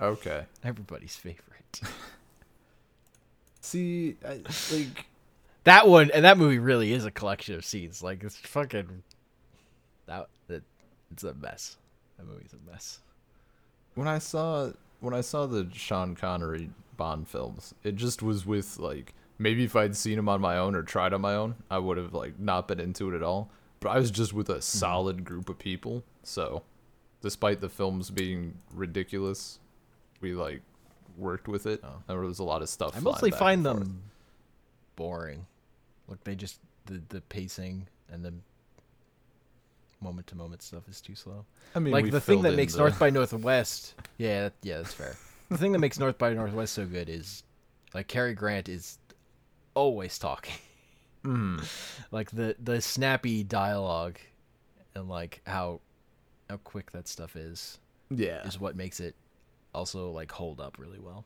[0.00, 0.46] Okay.
[0.64, 1.80] Everybody's favorite.
[3.60, 4.40] See, I,
[4.72, 5.06] like,
[5.64, 8.02] that one and that movie really is a collection of scenes.
[8.02, 9.02] Like it's fucking
[10.06, 10.62] that it,
[11.12, 11.76] it's a mess.
[12.18, 12.98] That movie's a mess.
[13.94, 18.78] when I saw when I saw the Sean Connery Bond films, it just was with
[18.78, 21.78] like maybe if I'd seen them on my own or tried on my own, I
[21.78, 23.50] would have like not been into it at all.
[23.80, 24.60] But I was just with a mm-hmm.
[24.60, 26.62] solid group of people, so
[27.20, 29.58] despite the films being ridiculous,
[30.20, 30.62] we like
[31.16, 31.80] worked with it.
[31.82, 32.02] Oh.
[32.06, 32.96] There was a lot of stuff.
[32.96, 33.90] I mostly find them forth.
[34.96, 35.46] boring.
[36.08, 38.32] Like they just the the pacing and the
[40.00, 41.44] moment to moment stuff is too slow.
[41.74, 43.94] I mean, like the thing that makes the- North by Northwest.
[44.18, 45.16] Yeah, yeah, that's fair.
[45.48, 47.42] the thing that makes North by Northwest so good is
[47.94, 48.98] like Cary Grant is
[49.74, 50.54] always talking.
[51.24, 51.64] Mm.
[52.10, 54.18] like the the snappy dialogue
[54.94, 55.80] and like how
[56.50, 57.78] how quick that stuff is
[58.10, 59.14] yeah, is what makes it
[59.74, 61.24] also like hold up really well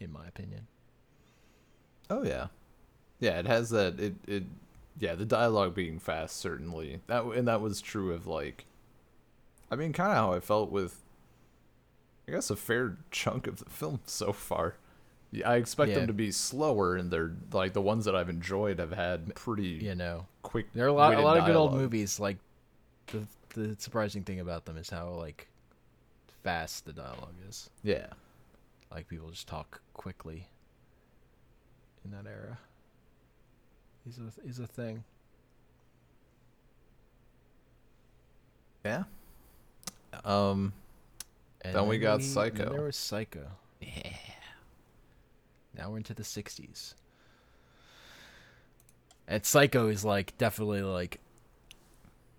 [0.00, 0.66] in my opinion.
[2.10, 2.48] Oh yeah,
[3.20, 3.38] yeah.
[3.38, 3.98] It has that.
[3.98, 4.44] It it
[4.98, 5.14] yeah.
[5.14, 8.66] The dialogue being fast certainly that and that was true of like.
[9.70, 10.98] I mean, kind of how I felt with.
[12.28, 14.76] I guess a fair chunk of the film so far.
[15.32, 15.96] Yeah, I expect Yeah.
[16.00, 19.68] them to be slower, and they're like the ones that I've enjoyed have had pretty
[19.82, 20.26] You know.
[20.42, 20.70] quick.
[20.74, 22.20] There are a lot, a lot of good old movies.
[22.20, 22.36] Like
[23.06, 25.48] the the surprising thing about them is how like
[26.42, 27.70] fast the dialogue is.
[27.82, 28.08] Yeah,
[28.90, 30.48] Like people just talk quickly
[32.04, 32.58] in that era.
[34.06, 35.04] Is a is a thing.
[38.84, 39.04] yeah.
[40.24, 40.72] Um.
[41.62, 42.70] And Then we got then Psycho.
[42.70, 43.46] there was Psycho.
[43.80, 44.16] Yeah.
[45.76, 46.94] Now we're into the '60s.
[49.28, 51.20] And Psycho is like definitely like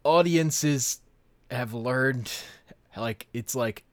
[0.03, 0.99] audiences
[1.49, 2.31] have learned
[2.97, 3.83] like it's like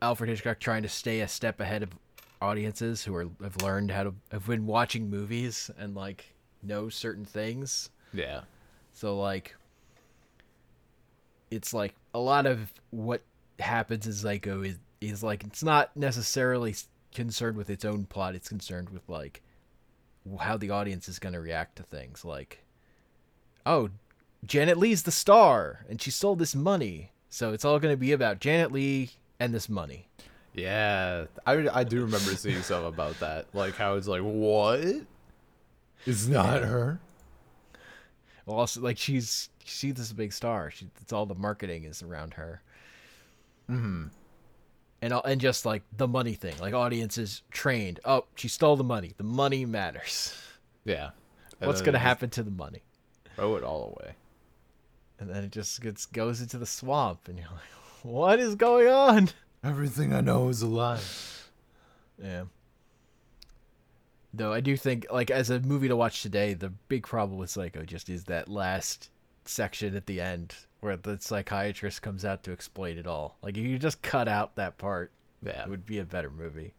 [0.00, 1.90] Alfred Hitchcock trying to stay a step ahead of
[2.40, 7.24] audiences who are have learned how to have been watching movies and like know certain
[7.24, 7.90] things.
[8.12, 8.42] Yeah.
[8.92, 9.56] So like
[11.50, 13.22] it's like a lot of what
[13.58, 16.74] happens in Psycho is is like it's not necessarily
[17.14, 19.42] concerned with its own plot, it's concerned with like
[20.40, 22.64] how the audience is going to react to things like
[23.66, 23.90] oh,
[24.44, 27.12] Janet Leigh's the star and she stole this money.
[27.30, 29.10] So it's all going to be about Janet Leigh
[29.40, 30.08] and this money.
[30.54, 33.46] Yeah, I I do remember seeing something about that.
[33.52, 34.84] Like how it's like, what?
[36.06, 37.00] It's not her.
[38.46, 40.70] Well, also like she's she's this big star.
[40.70, 42.62] She it's all the marketing is around her.
[43.68, 44.08] Mm-hmm.
[45.04, 48.00] And and just like the money thing, like audiences trained.
[48.06, 49.12] Oh, she stole the money.
[49.18, 50.34] The money matters.
[50.86, 51.10] Yeah.
[51.60, 52.82] And What's gonna happen to the money?
[53.36, 54.14] Throw it all away.
[55.18, 58.88] And then it just gets goes into the swamp, and you're like, what is going
[58.88, 59.28] on?
[59.62, 61.00] Everything I know is a lie.
[62.22, 62.44] Yeah.
[64.32, 67.50] Though I do think, like, as a movie to watch today, the big problem with
[67.50, 69.10] oh, Psycho just is that last
[69.44, 73.36] section at the end where the psychiatrist comes out to explain it all.
[73.42, 75.10] Like, if you just cut out that part,
[75.42, 75.62] Yeah.
[75.64, 76.74] it would be a better movie.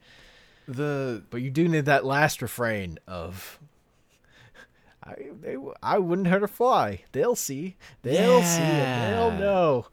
[0.67, 3.59] The But you do need that last refrain of
[5.03, 7.03] I they I wouldn't hurt a fly.
[7.11, 7.75] They'll see.
[8.01, 9.85] They'll see and they'll know.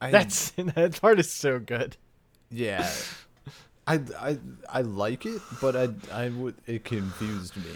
[0.00, 1.96] I, That's that part is so good.
[2.50, 2.88] yeah.
[3.88, 4.38] I, I
[4.68, 7.72] I like it, but I I would it confused me.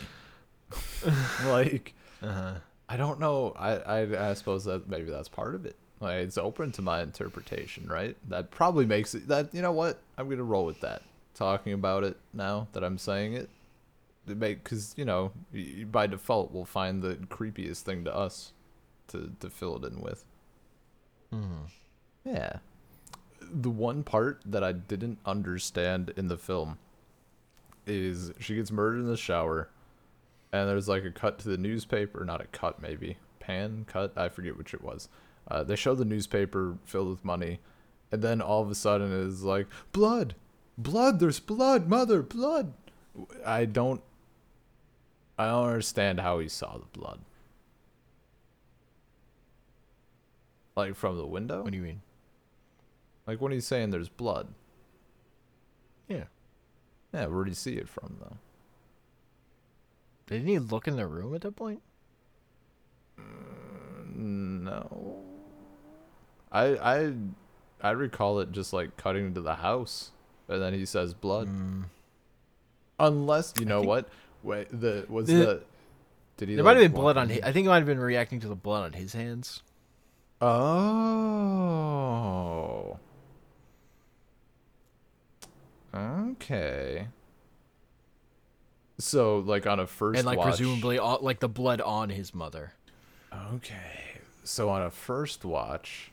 [1.46, 2.54] like Uh-huh.
[2.90, 3.54] I don't know.
[3.56, 5.76] I, I I suppose that maybe that's part of it.
[6.00, 8.16] Like it's open to my interpretation, right?
[8.28, 10.00] That probably makes it that you know what?
[10.18, 11.02] I'm gonna roll with that.
[11.34, 13.48] Talking about it now that I'm saying it,
[14.26, 15.30] it make because you know
[15.92, 18.52] by default we'll find the creepiest thing to us
[19.08, 20.24] to to fill it in with.
[21.30, 21.66] Hmm.
[22.24, 22.56] Yeah.
[23.40, 26.78] The one part that I didn't understand in the film
[27.86, 29.68] is she gets murdered in the shower,
[30.52, 34.28] and there's like a cut to the newspaper, not a cut, maybe pan cut, I
[34.28, 35.08] forget which it was.
[35.48, 37.58] Uh, they show the newspaper filled with money,
[38.12, 40.34] and then all of a sudden it is like blood,
[40.78, 41.18] blood.
[41.18, 42.74] There's blood, mother, blood.
[43.44, 44.02] I don't.
[45.38, 47.20] I don't understand how he saw the blood.
[50.76, 51.62] Like from the window?
[51.62, 52.02] What do you mean?
[53.26, 54.48] Like when he's saying there's blood.
[56.08, 56.24] Yeah.
[57.12, 58.36] Yeah, where do you see it from though?
[60.30, 61.82] Didn't he look in the room at that point?
[64.14, 65.22] No.
[66.52, 67.12] I I
[67.82, 70.12] I recall it just like cutting into the house
[70.48, 71.48] and then he says blood.
[71.48, 71.84] Mm.
[72.98, 74.08] Unless you I know what?
[74.42, 75.62] Wait, the was The- the
[76.36, 77.86] did he There like, might have been blood on his I think he might have
[77.86, 79.62] been reacting to the blood on his hands.
[80.40, 80.58] Oh.
[85.94, 87.08] Okay.
[89.00, 92.34] So like on a first and like watch, presumably all, like the blood on his
[92.34, 92.74] mother.
[93.54, 94.20] Okay.
[94.44, 96.12] So on a first watch,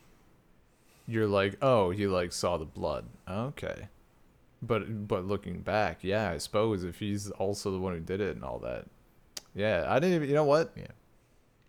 [1.06, 3.04] you're like, oh, you like saw the blood.
[3.28, 3.88] Okay.
[4.60, 8.34] But but looking back, yeah, I suppose if he's also the one who did it
[8.34, 8.86] and all that,
[9.54, 10.28] yeah, I didn't even.
[10.28, 10.72] You know what?
[10.76, 10.86] Yeah.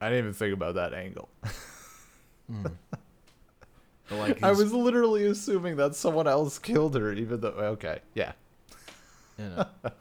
[0.02, 1.30] I didn't even think about that angle.
[2.50, 2.66] Hmm.
[4.10, 7.50] But, like I was literally assuming that someone else killed her, even though.
[7.50, 8.32] Okay, yeah,
[9.38, 9.68] you know,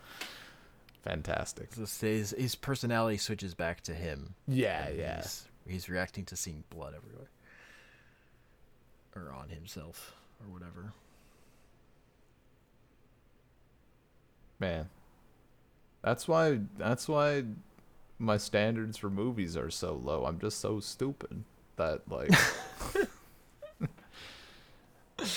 [1.02, 1.72] fantastic.
[1.74, 4.34] so his his personality switches back to him.
[4.46, 5.16] Yeah, yeah.
[5.16, 7.28] He's, he's reacting to seeing blood everywhere,
[9.16, 10.92] or on himself, or whatever.
[14.58, 14.88] Man.
[16.02, 17.44] That's why that's why
[18.18, 20.24] my standards for movies are so low.
[20.24, 21.44] I'm just so stupid
[21.76, 22.30] that like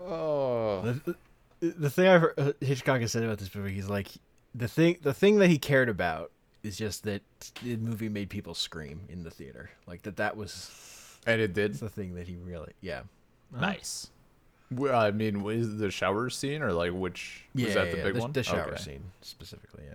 [0.00, 0.94] Oh.
[1.60, 4.08] The, the, the thing I've heard, uh, Hitchcock has said about this movie, he's like
[4.54, 6.32] the thing the thing that he cared about
[6.62, 7.22] is just that
[7.62, 10.16] the movie made people scream in the theater, like that.
[10.16, 11.74] That was And it did.
[11.74, 13.02] the thing that he really, yeah.
[13.52, 14.10] Nice.
[14.70, 18.02] Well, I mean, was the shower scene or like which was yeah, that the yeah,
[18.04, 18.32] big the, one?
[18.32, 18.82] The shower Okay.
[18.82, 19.94] scene specifically, yeah.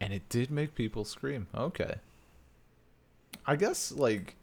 [0.00, 1.46] And it did make people scream.
[1.54, 1.96] Okay.
[3.44, 4.36] I guess like,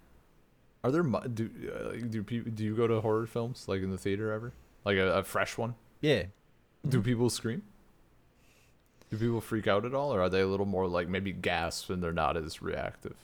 [0.83, 3.89] are there do uh, like, do people do you go to horror films like in
[3.91, 4.53] the theater ever?
[4.83, 5.75] Like a, a fresh one?
[6.01, 6.23] Yeah,
[6.87, 7.63] Do people scream?
[9.11, 11.89] Do people freak out at all, or are they a little more like maybe gasp
[11.89, 13.15] and they're not as reactive?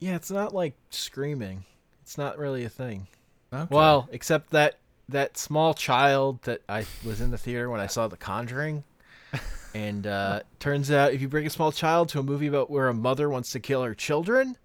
[0.00, 0.14] yeah.
[0.14, 1.64] It's not like screaming.
[2.02, 3.08] It's not really a thing.
[3.52, 3.74] Okay.
[3.74, 4.76] Well, except that
[5.08, 8.84] that small child that I was in the theater when I saw The Conjuring.
[9.74, 12.88] And uh, turns out, if you bring a small child to a movie about where
[12.88, 14.56] a mother wants to kill her children,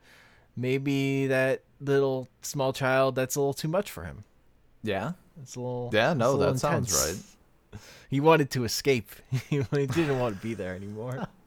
[0.56, 4.24] maybe that little small child that's a little too much for him.
[4.84, 7.80] Yeah, It's a little yeah, no, little that sounds right.
[8.10, 9.10] He wanted to escape.
[9.50, 11.28] he didn't want to be there anymore.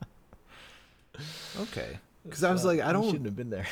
[1.59, 3.67] Okay, because I was like, I don't, shouldn't have been there.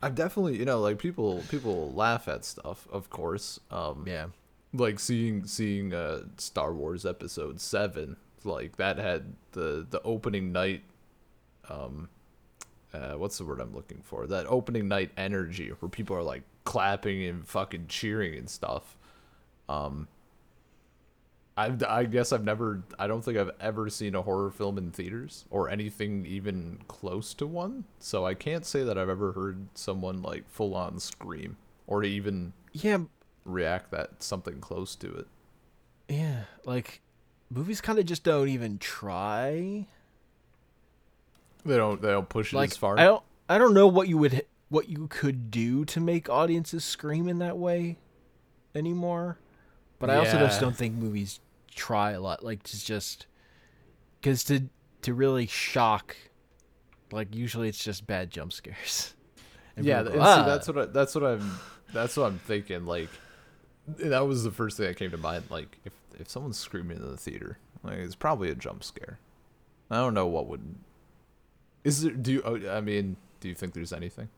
[0.00, 3.60] I've definitely, you know, like people, people laugh at stuff, of course.
[3.70, 4.26] Um, Yeah.
[4.72, 10.82] like seeing seeing uh Star Wars episode 7 like that had the the opening night
[11.70, 12.08] um
[12.94, 16.42] uh what's the word I'm looking for that opening night energy where people are like
[16.64, 18.96] clapping and fucking cheering and stuff
[19.68, 20.08] um
[21.56, 24.90] I I guess I've never I don't think I've ever seen a horror film in
[24.92, 29.66] theaters or anything even close to one so I can't say that I've ever heard
[29.74, 31.56] someone like full on scream
[31.86, 32.98] or even Yeah.
[33.44, 35.26] react that something close to it
[36.08, 36.44] Yeah.
[36.64, 37.00] Like,
[37.50, 39.86] movies kind of just don't even try.
[41.64, 42.00] They don't.
[42.00, 42.98] They don't push it like as far.
[42.98, 46.84] I don't I don't know what you would what you could do to make audiences
[46.84, 47.98] scream in that way
[48.74, 49.38] anymore.
[49.98, 51.40] But I also just don't think movies
[51.74, 52.44] try a lot.
[52.44, 53.26] Like to just
[54.20, 54.68] because to
[55.02, 56.16] to really shock,
[57.10, 59.14] like usually it's just bad jump scares.
[59.76, 61.52] And yeah, and go, see, "Ah." that's what I, that's what I'm
[61.92, 62.84] that's what I'm thinking.
[62.84, 63.10] Like
[63.86, 65.44] that was the first thing that came to mind.
[65.50, 69.20] Like if if someone's screaming in the theater, like it's probably a jump scare.
[69.88, 70.74] I don't know what would.
[71.84, 72.10] Is there?
[72.12, 72.42] Do you?
[72.44, 74.30] oh, I mean, do you think there's anything?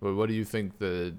[0.00, 1.16] But what do you think the?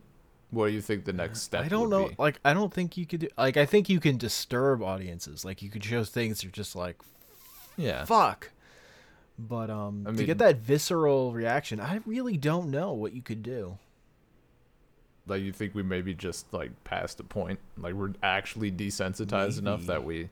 [0.50, 1.66] What do you think the next step?
[1.66, 2.08] I don't know.
[2.10, 2.16] be?
[2.18, 5.44] Like I don't think you could do, like I think you can disturb audiences.
[5.44, 6.98] Like you could show things that are just like
[7.76, 8.06] Yeah.
[8.06, 8.52] fuck.
[9.38, 13.44] But um I to get that visceral reaction, I really don't know what you could
[13.44, 13.78] do.
[15.28, 19.86] Like you think we maybe just like past a point, like we're actually desensitized enough
[19.88, 20.30] that we.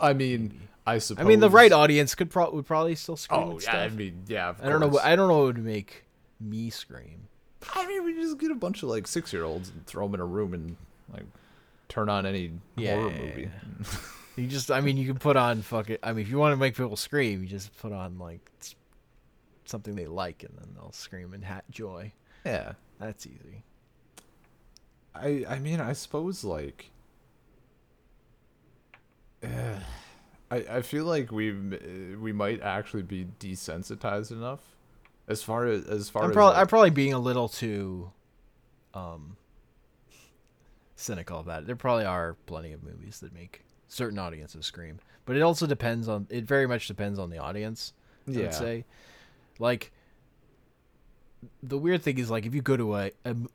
[0.00, 1.24] I mean, I suppose.
[1.24, 3.40] I mean, the right audience could pro- would probably still scream.
[3.40, 4.54] Oh yeah, I mean, yeah.
[4.62, 4.98] I don't know.
[5.00, 6.04] I don't know what would make
[6.38, 7.26] me scream.
[7.74, 10.14] I mean, we just get a bunch of like six year olds and throw them
[10.14, 10.76] in a room and
[11.12, 11.24] like
[11.88, 13.50] turn on any Yeah, horror yeah, movie.
[14.36, 15.98] You just, I mean, you can put on fucking.
[16.02, 18.48] I mean, if you want to make people scream, you just put on like
[19.66, 22.12] something they like, and then they'll scream in hat joy.
[22.46, 22.72] Yeah.
[22.98, 23.64] That's easy.
[25.14, 26.90] I I mean, I suppose like.
[29.44, 29.76] I
[30.50, 34.60] I feel like we eh, we might actually be desensitized enough,
[35.28, 38.10] as far as as far I'm as probably, like- I'm probably being a little too,
[38.94, 39.36] um,
[40.96, 41.66] cynical about it.
[41.66, 46.08] There probably are plenty of movies that make certain audiences scream, but it also depends
[46.08, 46.26] on.
[46.30, 47.92] It very much depends on the audience.
[48.28, 48.40] I Yeah.
[48.42, 48.84] would say,
[49.58, 49.92] like,
[51.62, 53.10] the weird thing is like if you go to a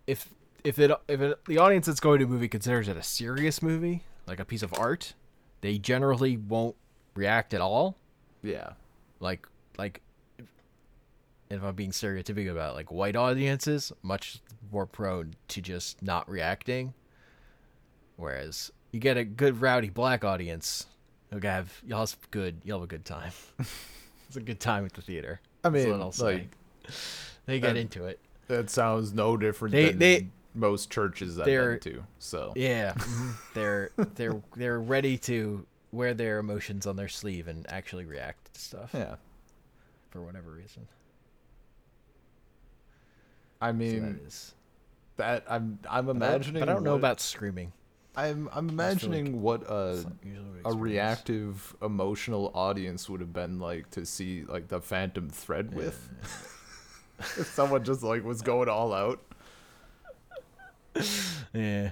[0.07, 0.29] if
[0.63, 3.61] if it if it, the audience that's going to a movie considers it a serious
[3.61, 5.13] movie, like a piece of art,
[5.61, 6.75] they generally won't
[7.13, 7.95] react at all
[8.41, 8.71] yeah.
[9.19, 9.47] like
[9.77, 10.01] like
[11.49, 14.39] if, I'm being stereotypical about it, like white audiences much
[14.71, 16.93] more prone to just not reacting
[18.17, 20.85] whereas you get a good rowdy black audience.
[21.31, 22.61] You'll have y'all have good.
[22.63, 23.31] You'll have a good time.
[23.59, 25.41] it's a good time at the theater.
[25.63, 26.23] I mean, what I'll say.
[26.25, 26.47] like
[27.45, 28.19] They get that- into it.
[28.47, 32.03] that sounds no different They- than they- most churches I've been to.
[32.19, 33.33] So Yeah, mhm.
[33.53, 38.61] they're they're they're ready to wear their emotions on their sleeve and actually react to
[38.61, 39.15] stuff yeah,
[40.11, 40.87] for whatever reason.
[43.61, 44.53] I So mean that is.
[45.17, 46.59] that I'm I'm But I- imagining.
[46.61, 47.71] but I don't know what- about screaming.
[48.17, 52.49] I'm I'm feel like imagining what a It's not usually what I a reactive emotional
[52.53, 56.09] audience would have been like to see like the Phantom Thread with.
[57.19, 59.21] if someone just like was going all out.
[61.53, 61.91] Yeah.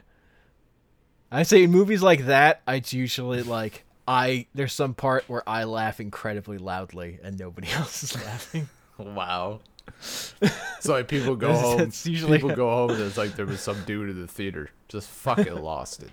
[1.32, 5.64] I say in movies like that, it's usually like I there's some part where I
[5.66, 8.70] laugh incredibly loudly and nobody else is laughing.
[8.98, 9.60] Wow.
[10.80, 11.78] So like people go home.
[11.78, 14.70] that's usually- people go home and it's like there was some dude in the theater
[14.90, 16.12] just fucking lost it.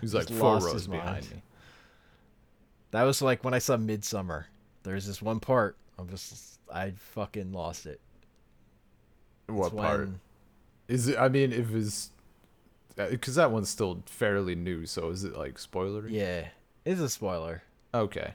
[0.00, 1.42] He's like four rows behind me.
[2.90, 4.44] That was like when I saw Midsommar.
[4.82, 5.76] There's this one part.
[5.98, 8.00] I'm just I fucking lost it.
[9.46, 10.20] What It's part when-
[10.88, 11.18] is it?
[11.18, 12.10] I mean, if it's
[12.98, 14.86] uh, because that one's still fairly new.
[14.86, 16.10] So is it like spoilery?
[16.10, 16.48] Yeah,
[16.84, 17.62] it's a spoiler.
[17.94, 18.34] Okay.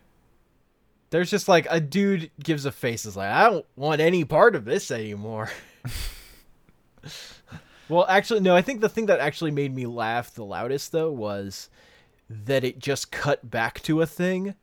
[1.11, 4.55] There's just like a dude gives a face is like I don't want any part
[4.55, 5.49] of this anymore.
[7.89, 8.55] well, actually, no.
[8.55, 11.69] I think the thing that actually made me laugh the loudest though was
[12.29, 14.53] that it just cut back to a thing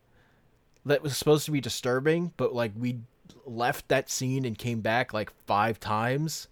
[0.85, 3.01] that was supposed to be disturbing, but like we
[3.45, 6.47] left that scene and came back like five times,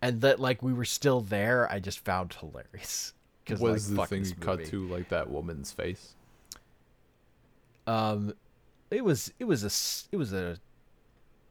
[0.00, 1.70] and that like we were still there.
[1.70, 3.12] I just found hilarious.
[3.60, 6.14] Was like, the thing cut to like that woman's face?
[7.86, 8.32] Um,
[8.94, 9.70] it was it was a
[10.14, 10.56] it was a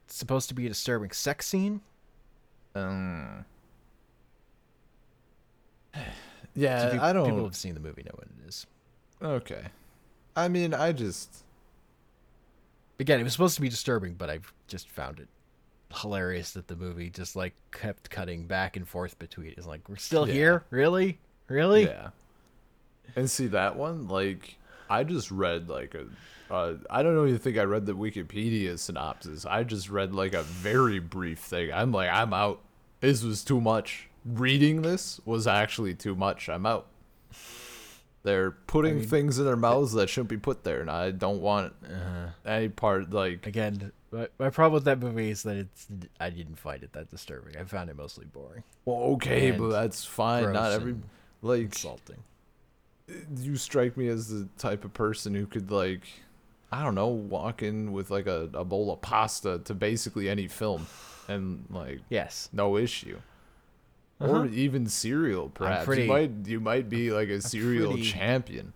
[0.07, 1.81] supposed to be a disturbing sex scene.
[2.75, 3.45] Um.
[6.55, 7.25] Yeah, peop- I don't.
[7.25, 8.67] People have seen the movie know what it is.
[9.19, 9.63] Okay.
[10.35, 11.43] I mean, I just.
[12.99, 15.27] Again, it was supposed to be disturbing, but I just found it
[15.95, 19.53] hilarious that the movie just like kept cutting back and forth between.
[19.57, 20.33] It's like we're still Yeah.
[20.35, 21.17] here, really,
[21.47, 21.85] really.
[21.85, 22.09] Yeah.
[23.15, 24.57] And see that one, like,
[24.89, 26.05] I just read like a.
[26.53, 29.45] Uh, I don't even think I read the Wikipedia synopsis.
[29.45, 31.71] I just read like a very brief thing.
[31.73, 32.61] I'm like, I'm out.
[32.99, 34.09] This was too much.
[34.25, 36.49] Reading this was actually too much.
[36.49, 36.87] I'm out.
[38.23, 41.41] They're putting mean, things in their mouths that shouldn't be put there, and I don't
[41.41, 45.87] want Uh, any part like again, my, my problem with that movie is that it's
[46.21, 47.57] I didn't find it that disturbing.
[47.57, 50.53] I found it mostly boring, Well, okay, but that's fine.
[50.53, 50.95] Not every
[51.41, 52.23] like insulting.
[53.37, 56.03] You strike me as the type of person who could like
[56.71, 60.47] I don't know, walk in with like a, a bowl of pasta to basically any
[60.47, 60.87] film
[61.27, 63.19] and like Yes, no issue.
[64.19, 64.31] Uh-huh.
[64.41, 65.85] Or even cereal, perhaps.
[65.85, 68.73] pretty- you might you might be like a cereal pretty- champion.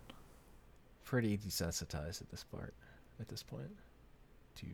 [1.06, 2.74] pretty desensitized at this part,
[3.20, 3.72] at this point.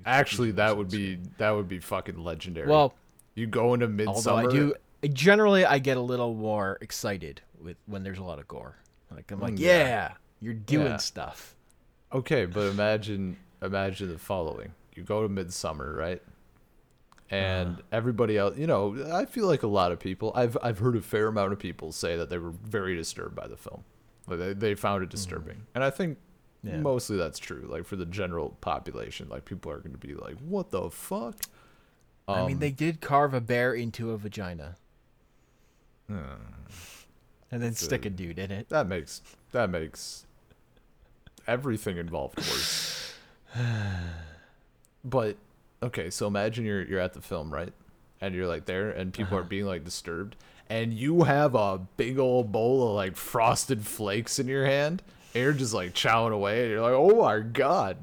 [0.06, 2.68] Actually, that would be that would be fucking legendary.
[2.70, 2.94] well.
[3.36, 4.48] you go into Although Midsommar.
[4.50, 4.74] I do
[5.12, 8.78] generally, I get a little more excited with when there's a lot of gore.
[9.16, 10.12] Like I'm like, Mm, yeah, yeah.
[10.42, 10.98] you're doing Yeah.
[10.98, 11.56] stuff.
[12.12, 14.74] Okay, but imagine imagine the following.
[14.96, 16.22] You go to Midsommar, right?
[17.30, 20.32] And everybody else, you know, I feel like a lot of people.
[20.36, 23.48] I've I've heard a fair amount of people say that they were very disturbed by
[23.48, 23.84] the film.
[24.28, 26.18] Like they they found it disturbing, and I think
[26.62, 26.78] Yeah.
[26.78, 27.66] mostly that's true.
[27.68, 31.36] Like for the general population, like people are going to be like, "What the fuck?"
[32.28, 34.78] I mean, Um, they did carve a bear into a vagina
[36.12, 36.36] uh,
[37.54, 38.70] and then It's stick a- a dude in it.
[38.70, 40.26] that makes that makes
[41.48, 43.14] everything involved worse.
[45.06, 45.36] but
[45.82, 47.74] okay, so imagine you're you're at the film, right?
[48.22, 49.50] And you're like there and people are Uh-huh.
[49.50, 50.36] being like disturbed
[50.70, 55.44] and you have a big old bowl of like frosted flakes in your hand and
[55.44, 57.98] you're just like chowing away and you're like, "Oh my god."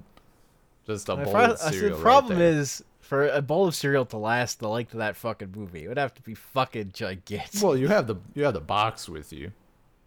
[0.86, 3.74] Just a bowl of I said, cereal the right problem is for a bowl of
[3.74, 6.92] cereal to last the length of that fucking movie, it would have to be fucking
[6.94, 7.60] gigantic.
[7.60, 9.50] Well, you have the you have the box with you.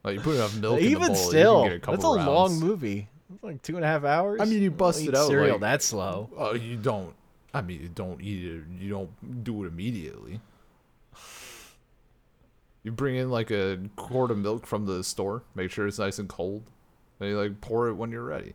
[0.05, 2.17] Like you put enough milk in the Even bowl, still, get a couple that's a
[2.17, 2.27] rounds.
[2.27, 3.09] long movie.
[3.33, 4.39] It's like two and a half hours.
[4.39, 6.29] I mean, you bust it out, cereal like- that slow.
[6.37, 7.13] Oh, you don't.
[7.53, 8.63] I mean, you don't eat it.
[8.79, 10.39] You don't do it immediately.
[12.83, 15.43] You bring in like a quart of milk from the store.
[15.55, 16.63] Make sure it's nice and cold.
[17.19, 18.53] Then you like pour it when you're ready.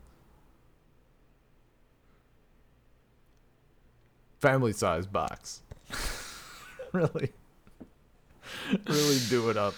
[4.40, 5.62] Family size box.
[6.92, 7.32] really,
[8.86, 9.74] really do it up.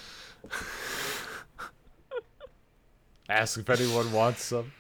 [3.29, 4.73] Ask if anyone wants some.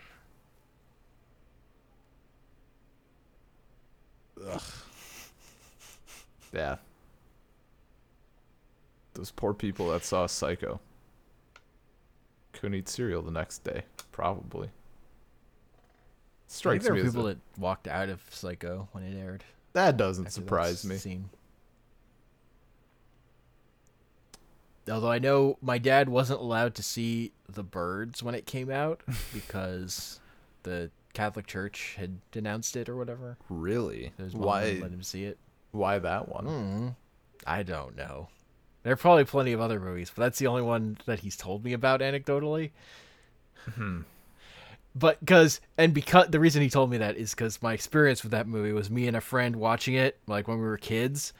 [4.46, 4.62] Ugh.
[6.52, 6.76] Yeah.
[9.14, 10.80] Those poor people that saw Psycho.
[12.52, 13.84] couldn't eat cereal the next day.
[14.12, 14.68] Probably.
[16.48, 19.44] I think there me were people a- that walked out of Psycho when it aired.
[19.72, 20.96] That doesn't surprise me.
[20.96, 21.30] Scene.
[24.90, 29.02] Although I know my dad wasn't allowed to see the birds when it came out
[29.32, 30.20] because
[30.62, 33.36] the Catholic Church had denounced it or whatever.
[33.48, 34.12] Really?
[34.16, 34.78] So his mom Why?
[34.80, 35.38] let him see it.
[35.72, 36.46] Why that one?
[36.46, 36.96] Mm,
[37.46, 38.28] I don't know.
[38.82, 41.64] There are probably plenty of other movies, but that's the only one that he's told
[41.64, 42.70] me about anecdotally.
[43.74, 44.00] Hmm.
[44.94, 48.32] But because and because the reason he told me that is because my experience with
[48.32, 51.32] that movie was me and a friend watching it like when we were kids,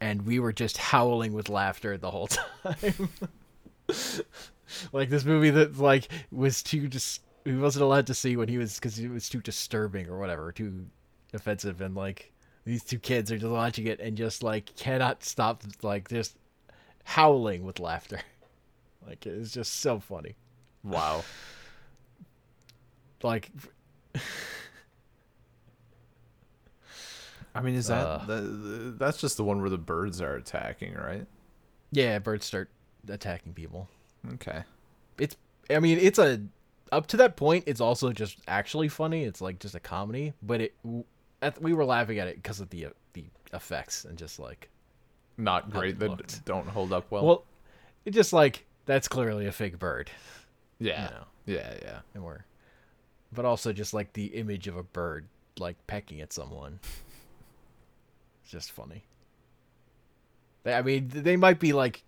[0.00, 2.28] and we were just howling with laughter the whole
[2.62, 3.08] time.
[4.92, 8.58] like this movie that like was too just he wasn't allowed to see when he
[8.58, 10.86] was because it was too disturbing or whatever, too
[11.32, 12.32] offensive, and like
[12.64, 16.36] these two kids are just watching it and just like cannot stop like just
[17.04, 18.20] howling with laughter.
[19.06, 20.36] Like it's just so funny.
[20.84, 21.24] Wow.
[23.22, 23.50] Like
[27.54, 28.24] I mean, is that Uh.
[28.26, 31.26] the, that's just the one where the birds are attacking, right?
[31.92, 32.70] yeah, birds start
[33.08, 33.88] attacking people.
[34.34, 34.62] Okay.
[35.18, 35.36] It's
[35.68, 36.40] I mean it's a
[36.92, 39.24] up to that point it's also just actually funny.
[39.24, 40.74] It's like just a comedy, but it
[41.42, 44.68] at, we were laughing at it because of the uh, the effects and just like
[45.36, 45.98] Not great.
[45.98, 46.44] That looked.
[46.44, 47.24] don't hold up well.
[47.26, 47.44] well,
[48.04, 50.10] it just like that's clearly a fake bird.
[50.78, 51.04] yeah.
[51.06, 51.74] You know, Yeah.
[51.82, 51.98] Yeah.
[52.14, 52.44] and we're
[53.32, 55.26] but also just like the image of a bird
[55.58, 56.80] like pecking at someone.
[58.42, 59.04] It's just funny.
[60.66, 62.02] I mean, they might be like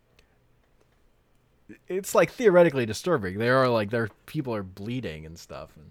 [1.88, 3.38] it's like theoretically disturbing.
[3.38, 5.90] They are like their people are bleeding and stuff and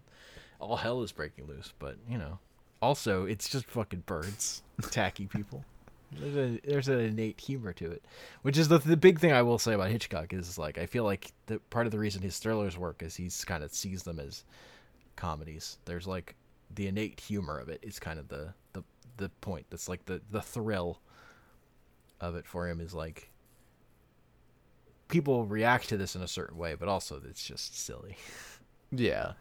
[0.60, 2.40] all hell is breaking loose, but you know,
[2.82, 5.64] also it's just fucking birds attacking people.
[6.12, 8.04] There's a there's an innate humor to it,
[8.42, 11.06] which is the the big thing I will say about Hitchcock is like I feel
[11.06, 14.20] like the part of the reason his thrillers work is he's kind of sees them
[14.20, 14.44] as
[15.16, 15.78] comedies.
[15.86, 16.36] There's like
[16.74, 18.84] the innate humor of it is kind of the the
[19.18, 19.66] the point.
[19.70, 21.02] That's like the the thrill
[22.20, 23.32] of it for him is like
[25.08, 28.18] people react to this in a certain way, but also it's just silly.
[28.92, 29.34] Yeah.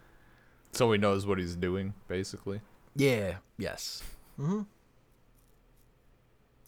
[0.73, 2.61] So he knows what he's doing, basically.
[2.95, 3.37] Yeah.
[3.59, 4.03] Yes.
[4.39, 4.63] Mm-hmm.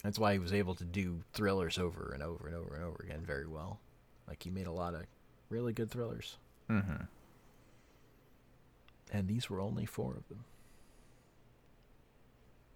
[0.02, 3.00] That's why he was able to do thrillers over and over and over and over
[3.04, 3.78] again very well.
[4.26, 5.02] Like he made a lot of
[5.48, 6.38] really good thrillers,
[6.70, 7.04] Mm-hmm.
[9.12, 10.44] And these were only four of them.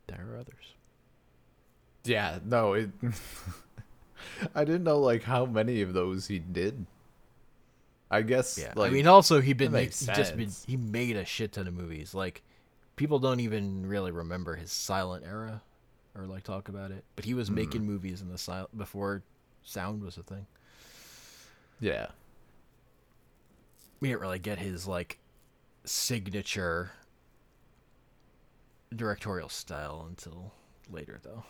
[0.06, 0.74] There are others.
[2.04, 2.38] Yeah.
[2.44, 2.74] No.
[2.74, 2.90] It.
[4.54, 6.86] I didn't know like how many of those he did.
[8.08, 8.56] I guess.
[8.56, 11.52] Yeah, Like, I mean, also he'd been that he just been he made a shit
[11.52, 12.14] ton of movies.
[12.14, 12.42] Like
[12.94, 15.62] people don't even really remember his silent era,
[16.14, 17.02] or like talk about it.
[17.16, 17.56] But he was hmm.
[17.56, 19.22] making movies in the silent before
[19.64, 20.46] sound was a thing.
[21.80, 22.06] yeah.
[23.98, 25.18] We didn't really get his like
[25.86, 26.92] signature
[28.94, 30.52] directorial style until
[30.90, 31.44] later, though.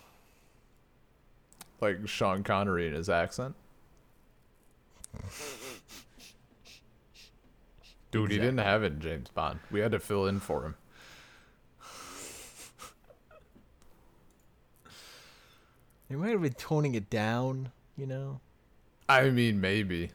[1.80, 3.55] Like Sean Connery and his accent.
[8.11, 9.61] Dude, he didn't have it in James Bond.
[9.70, 10.74] We had to fill in for him.
[16.09, 18.41] They might have been toning it down, you know.
[19.09, 20.12] I mean, maybe.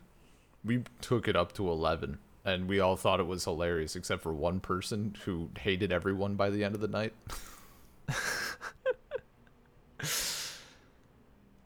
[0.63, 4.34] We took it up to 11, and we all thought it was hilarious, except for
[4.34, 7.14] one person who hated everyone by the end of the night.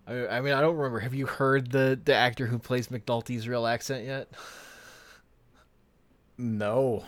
[0.07, 0.99] I, I mean, I don't remember.
[0.99, 4.29] Have you heard the the actor who plays McNulty's real accent yet?
[6.37, 7.03] No.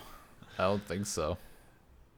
[0.57, 1.37] I don't think so.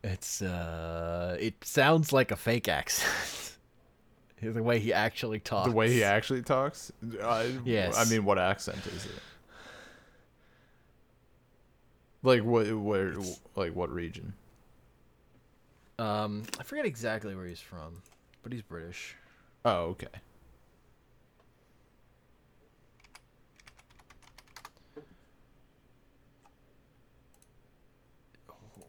[0.03, 3.57] It's uh, it sounds like a fake accent.
[4.41, 5.67] the way he actually talks.
[5.67, 6.91] The way he actually talks?
[7.21, 7.97] I, Yes.
[7.97, 9.11] I mean, what accent is it?
[12.23, 12.67] Like what?
[12.73, 13.13] Where?
[13.55, 14.33] Like what region?
[15.97, 18.01] Um, I forget exactly where he's from,
[18.43, 19.15] but he's British.
[19.65, 20.07] Oh, okay.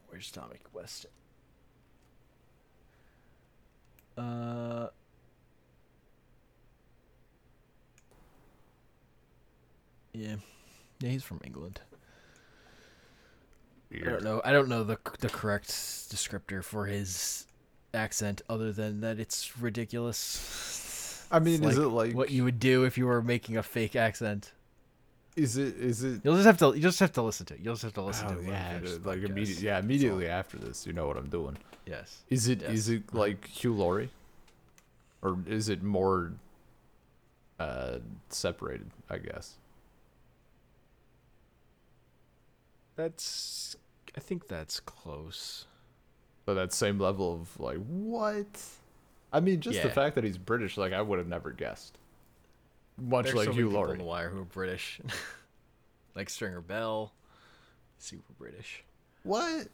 [0.09, 1.07] Where's Tommy West?
[4.19, 4.89] Uh.
[10.13, 10.37] Yeah,
[10.99, 11.81] yeah, he's from England.
[13.93, 14.41] I don't know.
[14.45, 17.47] I don't know the the correct descriptor for his
[17.93, 21.27] accent, other than that it's ridiculous.
[21.31, 23.63] I mean, It's is it like what you would do if you were making a
[23.63, 24.53] fake accent?
[25.37, 25.77] Is it?
[25.77, 26.21] Is it?
[26.25, 26.67] You'll just have to.
[26.75, 27.61] You just have to listen to it.
[27.63, 28.47] You'll just have to listen Oh, to it.
[28.49, 29.65] yeah, finish like immediately.
[29.65, 31.57] Yeah, immediately after this, you know what I'm doing.
[31.87, 32.19] Yes.
[32.29, 32.63] Is it?
[32.63, 32.99] Is Yes.
[33.01, 34.11] it like Hugh Laurie,
[35.23, 36.33] or is it more
[37.59, 38.91] uh separated?
[39.09, 39.55] I guess.
[43.01, 43.77] That's.
[44.15, 45.65] I think that's close.
[46.45, 48.63] But that same level of like what?
[49.33, 51.97] I mean, just the fact that he's British, like I would have never guessed.
[53.01, 53.93] Much There's like so Hugh people Laurie.
[53.93, 55.01] on the wire who are British,
[56.15, 57.13] like Stringer Bell,
[57.99, 58.85] super British.
[59.23, 59.69] What?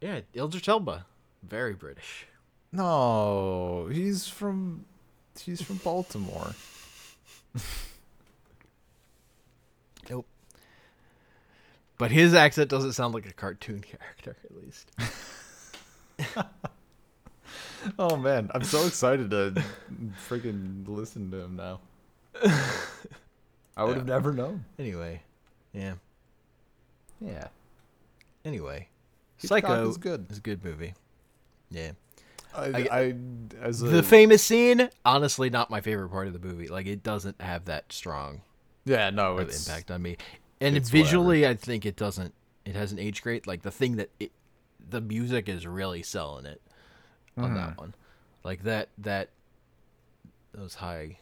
[0.00, 1.06] Yeah, Idris Elba,
[1.44, 2.26] very British.
[2.72, 4.84] No, he's from
[5.40, 6.54] he's from Baltimore.
[11.98, 14.90] But his accent doesn't sound like a cartoon character, at least.
[17.98, 19.62] Oh man, I'm so excited to
[20.28, 21.80] freaking listen to him now.
[23.76, 24.64] I would have never known.
[24.78, 25.22] Anyway,
[25.72, 25.94] yeah.
[27.20, 27.48] Yeah.
[28.44, 28.88] Anyway,
[29.36, 30.26] Hitchcock Psycho is good.
[30.30, 30.94] is a good movie.
[31.70, 31.92] Yeah.
[32.54, 33.14] I, I- I,
[33.62, 36.66] as a, The famous scene, honestly, not my favorite part of the movie.
[36.68, 38.42] Like, it doesn't have that strong
[38.84, 40.16] yeah no it's impact on me.
[40.60, 42.34] And it's visually, I think it doesn't.
[42.64, 43.46] It hasn't aged great.
[43.46, 44.32] Like the thing that it,
[44.90, 46.60] the music is really selling it
[47.38, 47.80] on that Mm-hmm.
[47.80, 47.94] one.
[48.44, 49.30] Like that that
[50.52, 51.18] those high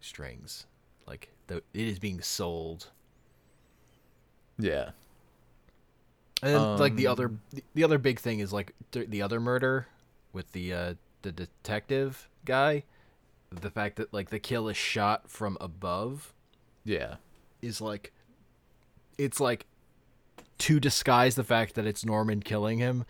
[0.00, 0.66] strings,
[1.06, 2.88] like the it is being sold.
[4.58, 4.90] yeah
[6.42, 9.22] And then, like the other Um, the, the other big thing is like th- the
[9.22, 9.86] other murder
[10.32, 12.84] with the uh the detective guy.
[13.50, 16.32] The fact that like the kill is shot from above
[16.84, 17.16] yeah
[17.62, 18.12] is like
[19.20, 19.66] it's like
[20.58, 23.04] to disguise the fact that it's Norman killing him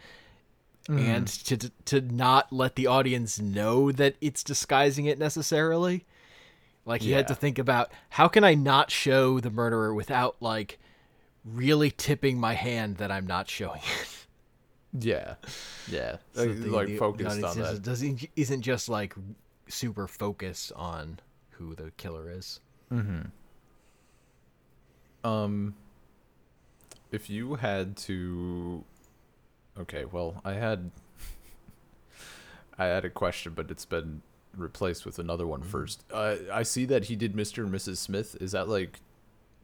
[0.89, 6.05] and to to not let the audience know that it's disguising it necessarily.
[6.85, 10.79] Like he had to think about how can I not show the murderer without like
[11.45, 14.27] really tipping my hand that I'm not showing it.
[15.05, 15.35] yeah
[15.89, 19.15] yeah So like, the- like the focused on that Doesn't isn't just like
[19.69, 22.59] super focused on who the killer is.
[25.25, 25.75] um
[27.11, 28.85] if you had to
[29.79, 30.91] okay well i had
[32.79, 34.23] i had a question but it's been
[34.57, 36.05] replaced with another one first.
[36.13, 38.37] Uh, i see that he did mr and mrs smith.
[38.41, 39.01] Is that like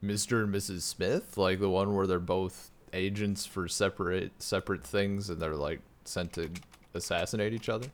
[0.03, 1.37] mr and mrs smith?
[1.37, 6.33] Like the one where they're both agents for separate separate things and they're like sent
[6.35, 6.51] to
[6.95, 7.89] assassinate each other?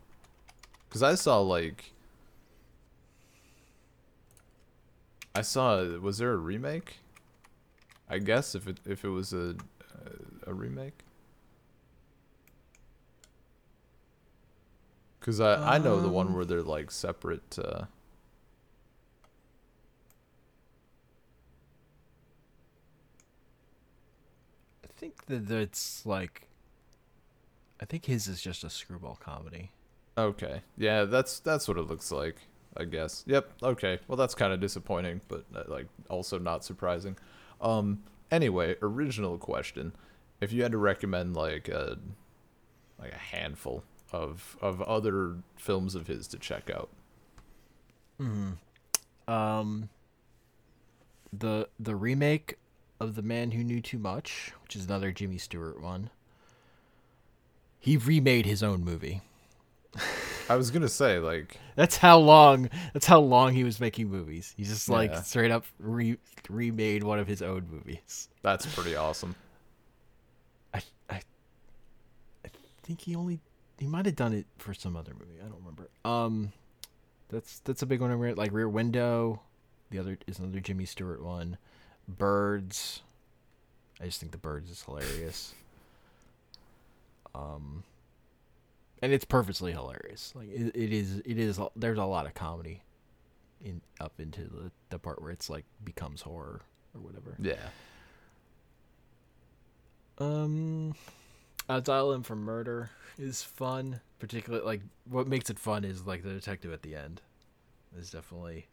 [0.88, 1.92] Because i saw like
[5.34, 6.98] i saw was there a remake
[8.08, 9.56] I guess if it if it was a
[10.46, 11.04] a remake.
[15.20, 16.34] Cause I I know the one Um.
[16.34, 17.58] where they're like separate.
[17.58, 17.86] Uh,
[24.84, 26.48] I think that it's like
[27.80, 29.72] I think his is just a screwball comedy.
[30.16, 32.36] okay, yeah, that's that's what it looks like.
[32.76, 33.22] I guess.
[33.26, 33.52] Yep.
[33.62, 33.98] Okay.
[34.08, 37.16] Well, that's kind of disappointing, but uh, like also not surprising.
[37.62, 38.02] Um.
[38.30, 39.94] Anyway, original question:
[40.40, 41.98] If you had to recommend like a
[42.98, 46.90] like a handful of of other films of his to check out,
[49.28, 49.88] Um
[51.32, 52.58] the the remake
[53.00, 56.10] of The Man Who Knew Too Much, which is another Jimmy Stewart one.
[57.80, 59.22] He remade his own movie.
[60.48, 64.54] I was gonna say like That's how long that's how long he was making movies.
[64.56, 65.22] He just like Yeah.
[65.22, 66.18] straight up re-
[66.48, 68.28] remade one of his own movies.
[68.42, 69.34] that's pretty awesome.
[70.74, 71.20] I I
[72.44, 72.50] I
[72.82, 73.40] think he only
[73.78, 75.40] he might have done it for some other movie.
[75.40, 75.88] I don't remember.
[76.04, 76.52] Um,
[77.28, 78.10] that's that's a big one.
[78.10, 79.40] I like Rear Window.
[79.90, 81.58] The other is another Jimmy Stewart one.
[82.08, 83.02] Birds.
[84.00, 85.54] I just think the Birds is hilarious.
[87.34, 87.84] Um,
[89.02, 90.32] and it's purposely hilarious.
[90.34, 91.18] Like it, it is.
[91.18, 91.60] It is.
[91.76, 92.82] There's a lot of comedy
[93.60, 96.62] in up into the the part where it's like becomes horror
[96.94, 97.36] or whatever.
[97.40, 97.56] Yeah.
[100.18, 100.94] Um,
[101.68, 104.00] Dial M for Murder is fun.
[104.20, 107.20] Particularly, like what makes it fun is like the detective at the end
[107.98, 108.68] is definitely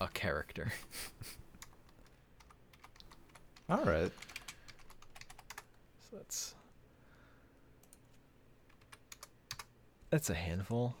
[0.00, 0.70] a character.
[3.70, 4.12] All right.
[6.10, 6.54] so that's
[10.12, 10.94] that's a handful.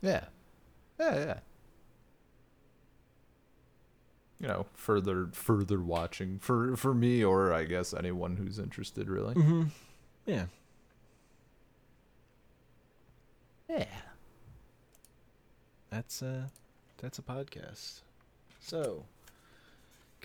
[0.00, 0.26] Yeah.
[1.00, 1.38] Yeah, yeah.
[4.38, 9.34] You know, further further watching for for me or I guess anyone who's interested really.
[9.34, 9.64] Mm-hmm.
[10.26, 10.46] Yeah.
[13.68, 13.86] Yeah.
[15.90, 16.52] That's a
[16.98, 18.02] that's a podcast.
[18.60, 19.06] So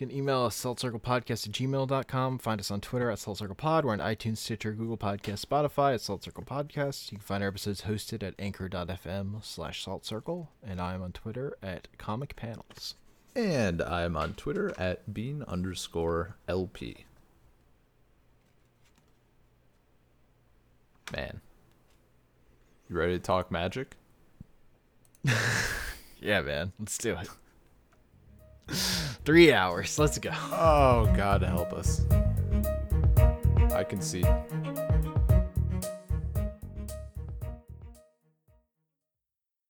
[0.02, 2.40] can email us, saltcirclepodcast at gmail.com.
[2.40, 3.84] Find us on Twitter at saltcirclepod.
[3.84, 7.12] We're on iTunes, Stitcher, Google Podcast, Spotify at Salt Circle Podcast.
[7.12, 10.48] You can find our episodes hosted at anchor.fm slash saltcircle.
[10.64, 12.96] And I'm on Twitter at Comic Panels.
[13.36, 17.06] And I'm on Twitter at bean underscore LP.
[21.14, 21.42] Man.
[22.90, 23.98] You ready to talk magic?
[26.20, 26.74] yeah, man.
[26.80, 27.30] Let's do it.
[29.26, 30.00] Three hours.
[30.00, 30.32] Let's go.
[30.34, 32.06] Oh, God help us.
[33.74, 34.24] I can see.